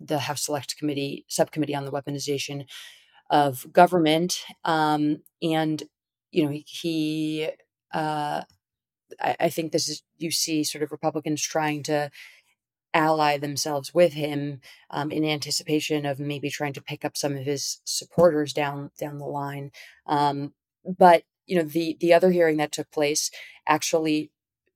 [0.00, 2.66] the House Select Committee subcommittee on the weaponization
[3.30, 5.82] of government, um, and
[6.30, 7.48] you know he.
[7.92, 8.42] Uh,
[9.20, 12.10] I, I think this is you see sort of Republicans trying to
[12.94, 17.44] ally themselves with him um, in anticipation of maybe trying to pick up some of
[17.44, 19.70] his supporters down down the line.
[20.06, 20.54] Um,
[20.98, 23.30] but you know the the other hearing that took place
[23.66, 24.30] actually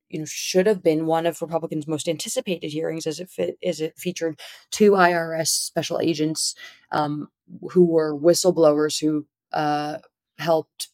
[0.09, 3.81] you know should have been one of Republicans' most anticipated hearings, as it fit, as
[3.81, 4.39] it featured
[4.71, 6.55] two IRS special agents
[6.91, 7.29] um,
[7.71, 9.97] who were whistleblowers who uh,
[10.37, 10.89] helped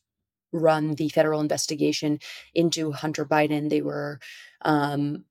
[0.53, 2.19] run the federal investigation
[2.53, 3.69] into Hunter Biden.
[3.69, 4.19] They were
[4.63, 5.25] um,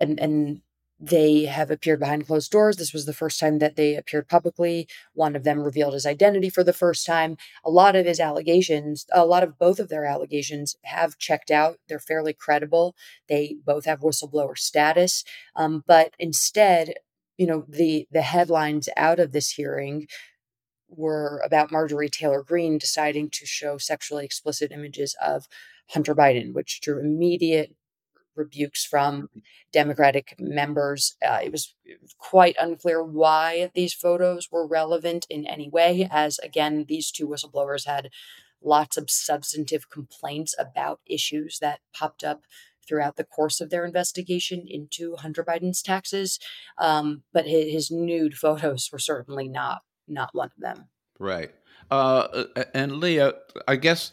[0.00, 0.60] and and
[1.00, 2.76] they have appeared behind closed doors.
[2.76, 4.88] This was the first time that they appeared publicly.
[5.12, 7.36] One of them revealed his identity for the first time.
[7.64, 11.78] A lot of his allegations, a lot of both of their allegations have checked out.
[11.88, 12.94] They're fairly credible.
[13.28, 15.24] They both have whistleblower status.
[15.56, 16.94] Um, but instead,
[17.36, 20.06] you know, the the headlines out of this hearing
[20.88, 25.48] were about Marjorie Taylor Greene deciding to show sexually explicit images of
[25.90, 27.74] Hunter Biden, which drew immediate
[28.36, 29.28] rebukes from
[29.72, 31.16] Democratic members.
[31.26, 31.74] Uh, it was
[32.18, 37.86] quite unclear why these photos were relevant in any way, as again, these two whistleblowers
[37.86, 38.10] had
[38.62, 42.42] lots of substantive complaints about issues that popped up
[42.86, 46.38] throughout the course of their investigation into Hunter Biden's taxes.
[46.78, 50.88] Um, but his, his, nude photos were certainly not not one of them.
[51.18, 51.50] Right.
[51.90, 53.34] Uh, and Leah,
[53.66, 54.12] I guess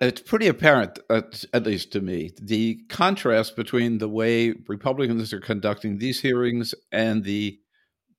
[0.00, 5.40] it's pretty apparent, at, at, least to me, the contrast between the way Republicans are
[5.40, 7.58] conducting these hearings and the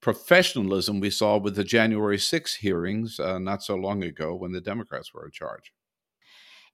[0.02, 4.62] professionalism we saw with the January 6 hearings uh, not so long ago when the
[4.62, 5.72] Democrats were in charge.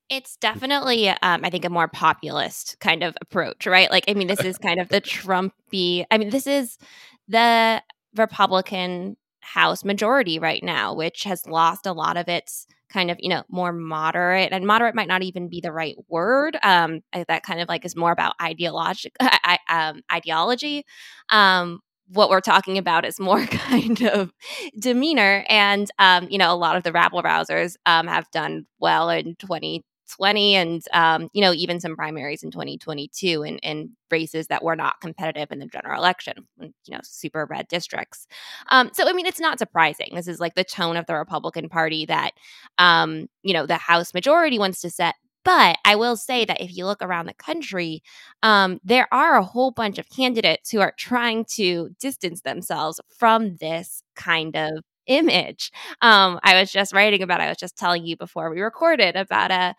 [0.10, 3.92] It's definitely, um, I think, a more populist kind of approach, right?
[3.92, 6.06] Like, I mean, this is kind of the Trumpy.
[6.10, 6.80] I mean, this is
[7.28, 7.84] the
[8.16, 13.30] Republican House majority right now, which has lost a lot of its kind of you
[13.30, 17.62] know more moderate and moderate might not even be the right word um that kind
[17.62, 19.14] of like is more about ideologic
[19.70, 20.86] um, ideology.
[21.30, 21.80] Um
[22.12, 24.32] what we're talking about is more kind of
[24.80, 29.10] demeanor and um you know a lot of the rabble rousers um have done well
[29.10, 34.48] in 20 2020 and um, you know even some primaries in 2022 in, in races
[34.48, 38.28] that were not competitive in the general election you know super red districts.
[38.70, 40.10] Um, so i mean it's not surprising.
[40.14, 42.32] This is like the tone of the republican party that
[42.78, 45.16] um, you know the house majority wants to set.
[45.46, 48.04] But I will say that if you look around the country,
[48.44, 53.56] um, there are a whole bunch of candidates who are trying to distance themselves from
[53.58, 55.72] this kind of image.
[56.02, 59.52] Um, I was just writing about, I was just telling you before we recorded about
[59.52, 59.76] a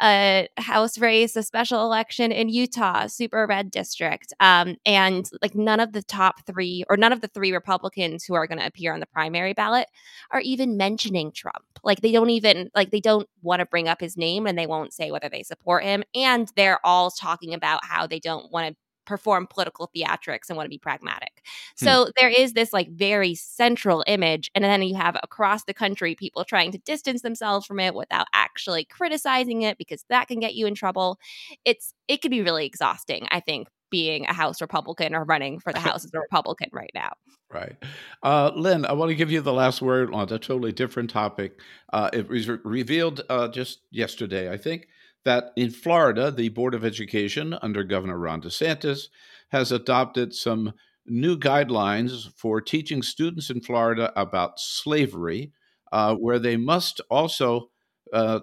[0.00, 4.32] a house race, a special election in Utah, super red district.
[4.40, 8.34] Um, and like none of the top three or none of the three Republicans who
[8.34, 9.86] are going to appear on the primary ballot
[10.32, 11.64] are even mentioning Trump.
[11.84, 14.66] Like they don't even, like they don't want to bring up his name and they
[14.66, 16.02] won't say whether they support him.
[16.14, 18.76] And they're all talking about how they don't want to
[19.06, 21.42] perform political theatrics and want to be pragmatic.
[21.78, 21.84] Hmm.
[21.84, 24.50] So there is this like very central image.
[24.54, 28.26] And then you have across the country people trying to distance themselves from it without
[28.32, 31.18] actually criticizing it because that can get you in trouble.
[31.64, 35.72] It's it can be really exhausting, I think, being a House Republican or running for
[35.72, 37.12] the House as a Republican right now.
[37.52, 37.76] Right.
[38.22, 41.60] Uh, Lynn, I want to give you the last word on a totally different topic.
[41.92, 44.88] Uh, it was re- revealed uh, just yesterday, I think,
[45.24, 49.08] that in Florida, the Board of Education under Governor Ron DeSantis
[49.50, 50.74] has adopted some
[51.06, 55.52] new guidelines for teaching students in Florida about slavery,
[55.92, 57.70] uh, where they must also
[58.12, 58.40] uh,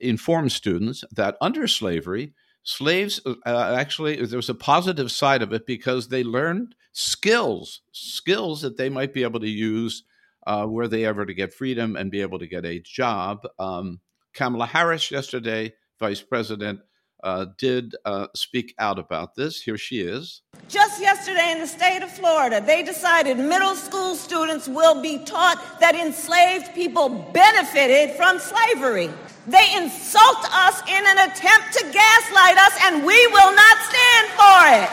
[0.00, 5.66] inform students that under slavery, slaves uh, actually, there was a positive side of it
[5.66, 10.04] because they learned skills, skills that they might be able to use
[10.46, 13.46] uh, were they ever to get freedom and be able to get a job.
[13.58, 14.00] Um,
[14.34, 16.80] Kamala Harris yesterday vice president,
[17.24, 19.60] uh, did uh, speak out about this.
[19.60, 20.42] Here she is.
[20.68, 25.80] Just yesterday in the state of Florida, they decided middle school students will be taught
[25.80, 29.10] that enslaved people benefited from slavery.
[29.46, 34.68] They insult us in an attempt to gaslight us, and we will not stand for
[34.76, 34.90] it.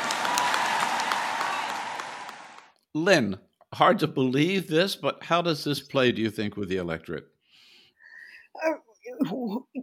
[2.93, 3.37] Lynn,
[3.73, 7.27] hard to believe this, but how does this play, do you think, with the electorate?
[8.65, 8.75] Uh,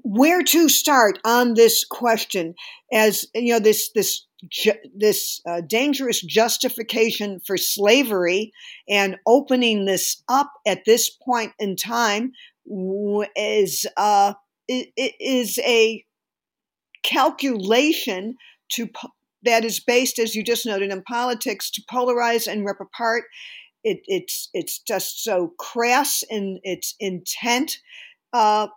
[0.02, 2.54] where to start on this question
[2.92, 4.26] as you know this this
[4.94, 8.52] this uh, dangerous justification for slavery
[8.88, 12.32] and opening this up at this point in time
[13.36, 14.34] is uh,
[14.68, 16.04] is a
[17.02, 18.36] calculation
[18.70, 18.88] to
[19.44, 23.24] that is based, as you just noted, in politics to polarize and rip apart.
[23.84, 27.78] It, it's it's just so crass in its intent.
[28.32, 28.68] Uh,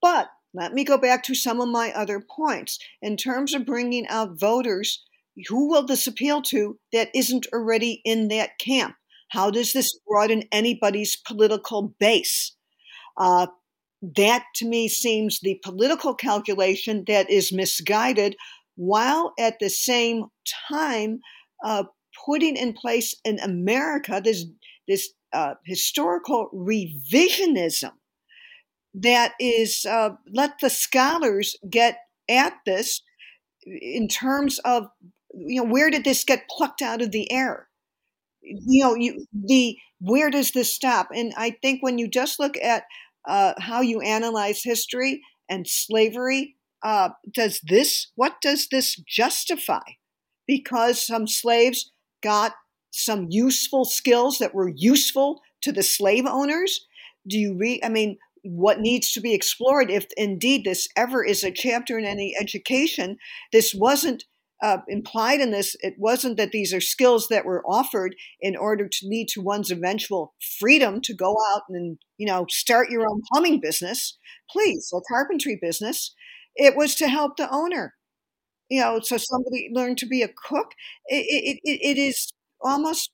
[0.00, 2.78] but let me go back to some of my other points.
[3.02, 5.04] In terms of bringing out voters,
[5.48, 8.94] who will this appeal to that isn't already in that camp?
[9.30, 12.56] How does this broaden anybody's political base?
[13.16, 13.48] Uh,
[14.16, 18.36] that to me seems the political calculation that is misguided
[18.76, 20.26] while at the same
[20.70, 21.18] time
[21.64, 21.84] uh,
[22.24, 24.46] putting in place in America this
[24.86, 27.92] this uh, historical revisionism
[29.02, 33.02] that is uh, let the scholars get at this
[33.64, 34.88] in terms of
[35.34, 37.68] you know where did this get plucked out of the air?
[38.42, 41.08] You know you the where does this stop?
[41.14, 42.84] And i think when you just look at
[43.26, 49.82] uh, how you analyze history and slavery uh, does this what does this justify?
[50.46, 51.92] Because some slaves
[52.22, 52.54] got
[52.90, 56.86] some useful skills that were useful to the slave owners?
[57.26, 61.44] Do you read i mean what needs to be explored if indeed this ever is
[61.44, 63.16] a chapter in any education.
[63.52, 64.24] This wasn't
[64.62, 65.76] uh, implied in this.
[65.80, 69.70] It wasn't that these are skills that were offered in order to lead to one's
[69.70, 74.18] eventual freedom to go out and you know start your own plumbing business.
[74.50, 76.14] Please a carpentry business.
[76.56, 77.94] It was to help the owner.
[78.68, 80.72] You know so somebody learned to be a cook.
[81.06, 83.12] It, it, it, is almost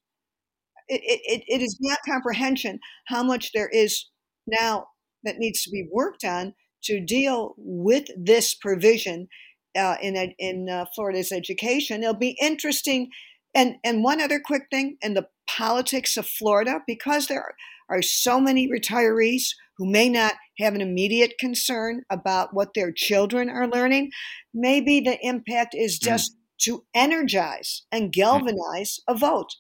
[0.89, 4.07] it, it, it is beyond comprehension how much there is
[4.47, 4.87] now
[5.25, 6.55] that needs to be worked on
[6.85, 9.29] to deal with this provision
[9.77, 12.03] uh, in in uh, Florida's education.
[12.03, 13.11] It'll be interesting.
[13.55, 17.55] And and one other quick thing in the politics of Florida, because there are,
[17.97, 23.51] are so many retirees who may not have an immediate concern about what their children
[23.51, 24.11] are learning,
[24.53, 26.05] maybe the impact is mm.
[26.05, 26.37] just mm.
[26.61, 28.13] to energize and mm.
[28.13, 29.51] galvanize a vote.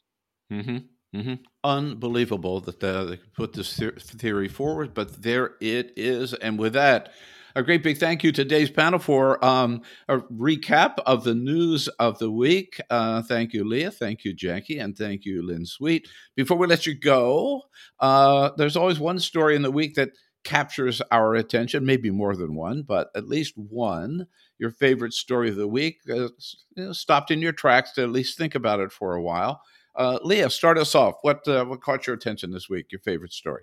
[0.52, 0.78] Mm-hmm.
[1.14, 1.34] Mm-hmm.
[1.62, 6.34] Unbelievable that they put this theory forward, but there it is.
[6.34, 7.12] And with that,
[7.56, 11.86] a great big thank you to today's panel for um, a recap of the news
[12.00, 12.80] of the week.
[12.90, 13.92] Uh, thank you, Leah.
[13.92, 14.80] Thank you, Jackie.
[14.80, 16.08] And thank you, Lynn Sweet.
[16.34, 17.62] Before we let you go,
[18.00, 20.10] uh, there's always one story in the week that
[20.42, 24.26] captures our attention, maybe more than one, but at least one.
[24.58, 26.28] Your favorite story of the week uh, you
[26.76, 29.60] know, stopped in your tracks to at least think about it for a while.
[29.96, 31.16] Uh, Leah, start us off.
[31.22, 32.86] What uh, what caught your attention this week?
[32.90, 33.62] Your favorite story?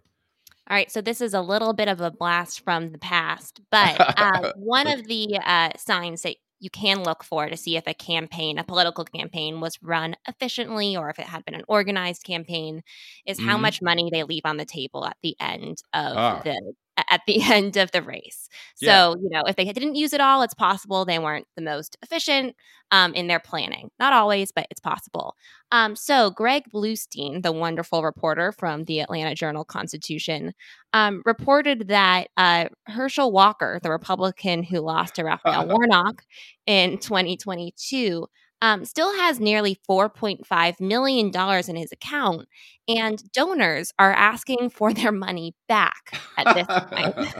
[0.69, 3.99] All right, so this is a little bit of a blast from the past, but
[3.99, 7.93] uh, one of the uh, signs that you can look for to see if a
[7.93, 12.83] campaign, a political campaign, was run efficiently or if it had been an organized campaign,
[13.25, 13.49] is mm-hmm.
[13.49, 16.41] how much money they leave on the table at the end of ah.
[16.45, 16.73] the
[17.11, 18.49] at the end of the race.
[18.75, 19.09] So, yeah.
[19.09, 22.55] you know, if they didn't use it all, it's possible they weren't the most efficient
[22.89, 23.91] um, in their planning.
[23.99, 25.35] Not always, but it's possible.
[25.71, 30.53] Um, so, Greg Bluestein, the wonderful reporter from the Atlanta Journal Constitution,
[30.93, 36.23] um, reported that uh, Herschel Walker, the Republican who lost to Raphael Warnock
[36.65, 38.27] in 2022,
[38.61, 41.31] um, still has nearly $4.5 million
[41.67, 42.47] in his account,
[42.87, 47.35] and donors are asking for their money back at this point.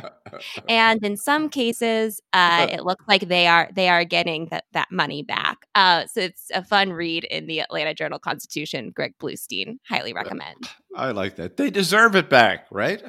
[0.70, 4.92] and in some cases, uh, it looks like they are they are getting that, that
[4.92, 5.58] money back.
[5.76, 8.92] Uh, so it's a fun read in the Atlanta Journal Constitution.
[8.96, 10.70] Greg Bluestein, highly recommend.
[10.96, 11.58] I like that.
[11.58, 13.02] They deserve it back, right?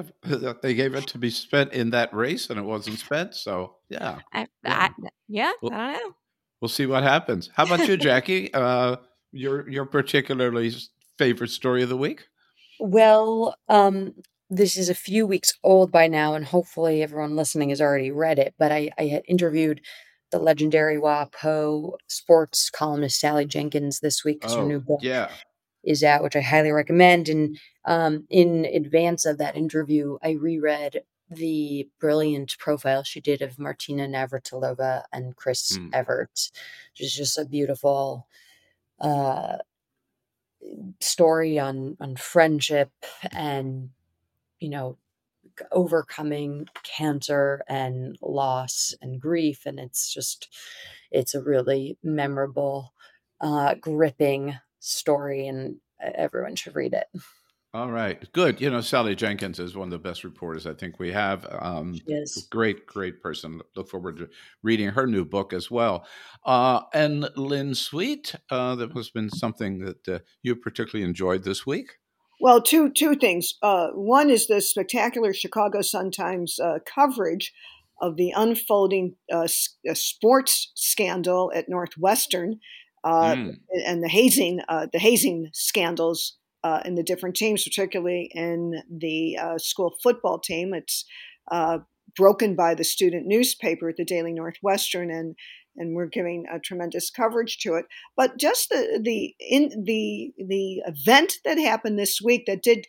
[0.62, 3.34] They gave it to be spent in that race, and it wasn't spent.
[3.34, 4.90] So yeah, I, I,
[5.28, 6.14] yeah, I don't know
[6.62, 7.50] we'll see what happens.
[7.54, 8.50] How about you, Jackie?
[8.62, 8.96] Uh,
[9.32, 10.72] your your particularly
[11.18, 12.28] favorite story of the week?
[12.78, 14.14] Well, um,
[14.50, 18.38] this is a few weeks old by now, and hopefully everyone listening has already read
[18.38, 18.54] it.
[18.58, 19.80] But I, I had interviewed
[20.30, 25.30] the legendary WAPO sports columnist Sally Jenkins this week because oh, her new book yeah.
[25.82, 27.28] is out, which I highly recommend.
[27.28, 31.02] And um, in advance of that interview, I reread
[31.35, 35.91] the brilliant profile she did of Martina Navratilova and Chris mm.
[35.93, 36.51] Evert,
[36.93, 38.26] which is just a beautiful
[39.01, 39.59] uh,
[41.01, 42.91] story on on friendship
[43.33, 43.91] and
[44.61, 44.97] you know
[45.70, 50.49] overcoming cancer and loss and grief and it's just
[51.11, 52.95] it's a really memorable
[53.41, 57.07] uh gripping story and everyone should read it
[57.74, 58.60] all right, good.
[58.60, 61.46] You know, Sally Jenkins is one of the best reporters I think we have.
[61.58, 63.62] Um, yes, great, great person.
[63.74, 64.28] Look forward to
[64.62, 66.06] reading her new book as well.
[66.44, 71.66] Uh, and Lynn Sweet, uh, that has been something that uh, you particularly enjoyed this
[71.66, 71.92] week.
[72.42, 73.54] Well, two two things.
[73.62, 77.54] Uh, one is the spectacular Chicago Sun Times uh, coverage
[78.02, 82.60] of the unfolding uh, sports scandal at Northwestern
[83.02, 83.56] mm.
[83.86, 84.60] and the hazing
[84.92, 90.74] the hazing scandals uh, in the different teams, particularly in the uh, school football team.
[90.74, 91.04] It's
[91.50, 91.78] uh,
[92.16, 95.36] broken by the student newspaper, the Daily Northwestern, and
[95.76, 97.86] and we're giving a tremendous coverage to it.
[98.16, 102.86] But just the the in the the event that happened this week that did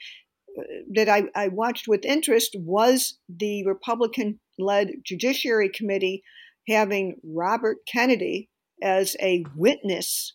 [0.93, 6.23] that I, I watched with interest was the Republican led Judiciary Committee
[6.67, 8.49] having Robert Kennedy
[8.81, 10.33] as a witness.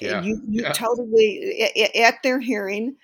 [0.00, 0.22] Yeah.
[0.22, 0.72] You, you yeah.
[0.72, 2.96] totally at their hearing,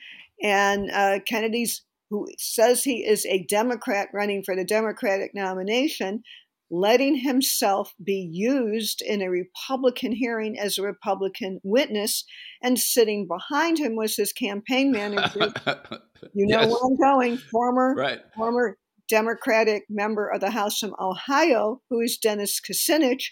[0.42, 6.22] and uh, Kennedy's who says he is a Democrat running for the Democratic nomination,
[6.70, 12.24] letting himself be used in a Republican hearing as a Republican witness,
[12.62, 15.54] and sitting behind him was his campaign manager.
[16.34, 16.70] you know yes.
[16.70, 18.20] where I'm going, former right.
[18.36, 18.76] former
[19.08, 23.24] Democratic member of the House from Ohio, who is Dennis Kucinich,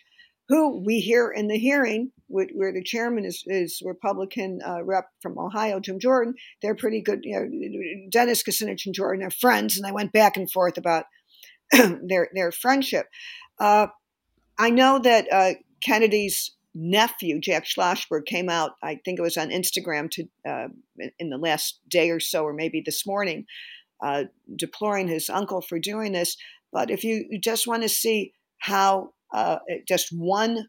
[0.48, 5.38] who we hear in the hearing, where the chairman is, is Republican uh, rep from
[5.38, 6.34] Ohio, Jim Jordan.
[6.62, 7.20] They're pretty good.
[7.22, 11.06] You know, Dennis Kucinich and Jordan are friends, and I went back and forth about
[11.72, 13.06] their their friendship.
[13.58, 13.88] Uh,
[14.58, 18.72] I know that uh, Kennedy's nephew, Jack Schlossberg, came out.
[18.82, 20.68] I think it was on Instagram to uh,
[21.18, 23.46] in the last day or so, or maybe this morning,
[24.02, 24.24] uh,
[24.56, 26.36] deploring his uncle for doing this.
[26.72, 30.66] But if you just want to see how uh, just one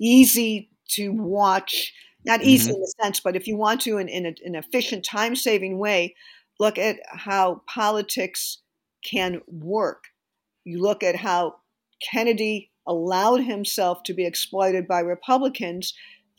[0.00, 1.92] easy to watch,
[2.24, 2.76] not easy mm-hmm.
[2.76, 5.78] in the sense, but if you want to in, in a, an efficient, time saving
[5.78, 6.14] way,
[6.60, 8.62] look at how politics
[9.04, 10.04] can work.
[10.64, 11.56] You look at how
[12.02, 15.94] Kennedy allowed himself to be exploited by Republicans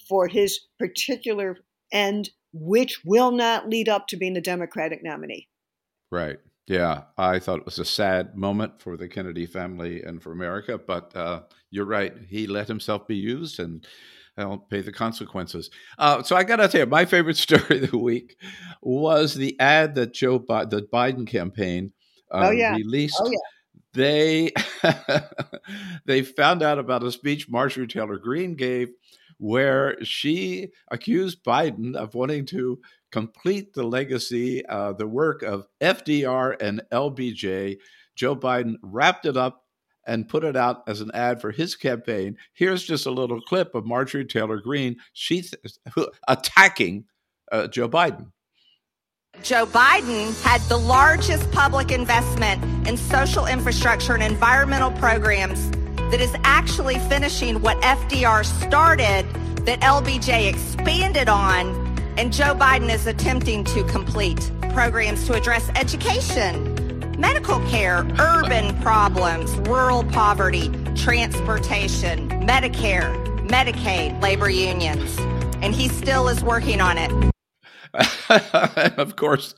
[0.08, 1.58] for his particular
[1.92, 5.48] end, which will not lead up to being the Democratic nominee.
[6.12, 6.38] Right.
[6.68, 10.80] Yeah, I thought it was a sad moment for the Kennedy family and for America,
[10.80, 12.14] but uh, you're right.
[12.28, 13.86] He let himself be used and
[14.38, 15.70] I'll pay the consequences.
[15.98, 18.38] Uh, so I got to tell you, my favorite story of the week
[18.82, 21.92] was the ad that Joe Bi- the Biden campaign
[22.32, 22.76] uh, oh, yeah.
[22.76, 23.18] released.
[23.20, 23.38] Oh, yeah.
[23.94, 24.52] They
[26.06, 28.90] they found out about a speech Marjorie Taylor Greene gave
[29.38, 32.80] where she accused Biden of wanting to
[33.12, 37.78] complete the legacy, uh, the work of FDR and LBJ.
[38.16, 39.64] Joe Biden wrapped it up
[40.08, 42.38] and put it out as an ad for his campaign.
[42.54, 47.06] Here's just a little clip of Marjorie Taylor Greene she th- attacking
[47.52, 48.32] uh, Joe Biden.
[49.44, 55.72] Joe Biden had the largest public investment in social infrastructure and environmental programs
[56.12, 59.26] that is actually finishing what FDR started
[59.66, 61.86] that LBJ expanded on
[62.18, 69.54] and Joe Biden is attempting to complete programs to address education, medical care, urban problems,
[69.68, 73.14] rural poverty, transportation, Medicare,
[73.48, 75.18] Medicaid, labor unions.
[75.62, 77.35] And he still is working on it.
[78.98, 79.56] of course,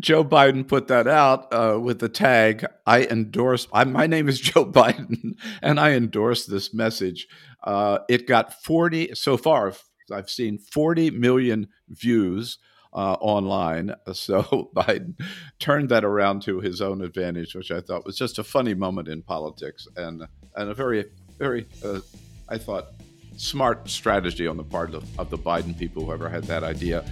[0.00, 4.40] Joe Biden put that out uh, with the tag, I endorse, I, my name is
[4.52, 7.28] Joe Biden, and I endorse this message.
[7.62, 9.72] Uh, it got 40, so far,
[10.12, 12.58] I've seen 40 million views
[12.92, 13.94] uh, online.
[14.14, 15.14] So Biden
[15.58, 19.08] turned that around to his own advantage, which I thought was just a funny moment
[19.08, 21.06] in politics and and a very
[21.38, 22.00] very uh,
[22.48, 22.88] I thought
[23.36, 27.04] smart strategy on the part of, of, the Biden people, whoever had that idea.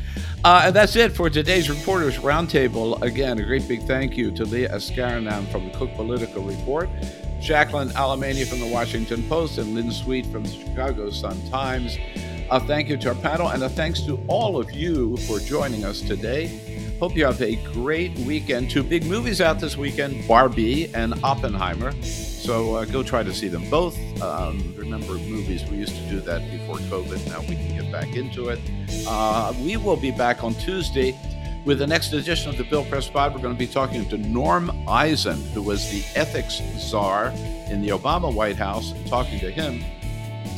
[0.44, 3.00] Uh, and that's it for today's Reporters Roundtable.
[3.02, 6.88] Again, a great big thank you to Leah Askarinam from the Cook Political Report,
[7.40, 11.96] Jacqueline Alemany from the Washington Post, and Lynn Sweet from the Chicago Sun Times.
[12.50, 15.84] A thank you to our panel and a thanks to all of you for joining
[15.84, 16.96] us today.
[16.98, 18.70] Hope you have a great weekend.
[18.70, 21.92] Two big movies out this weekend Barbie and Oppenheimer.
[22.40, 23.96] So uh, go try to see them both.
[24.22, 27.28] Um, remember, movies, we used to do that before COVID.
[27.28, 28.58] Now we can get back into it.
[29.06, 31.14] Uh, we will be back on Tuesday
[31.66, 33.34] with the next edition of the Bill Press Pod.
[33.34, 37.28] We're going to be talking to Norm Eisen, who was the ethics czar
[37.68, 39.84] in the Obama White House, talking to him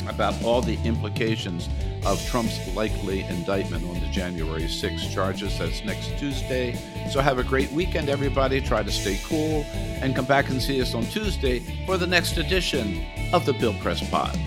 [0.07, 1.69] about all the implications
[2.05, 5.57] of Trump's likely indictment on the January 6 charges.
[5.57, 6.75] That's next Tuesday.
[7.11, 8.61] So have a great weekend, everybody.
[8.61, 12.37] Try to stay cool and come back and see us on Tuesday for the next
[12.37, 14.37] edition of the Bill Press Pod.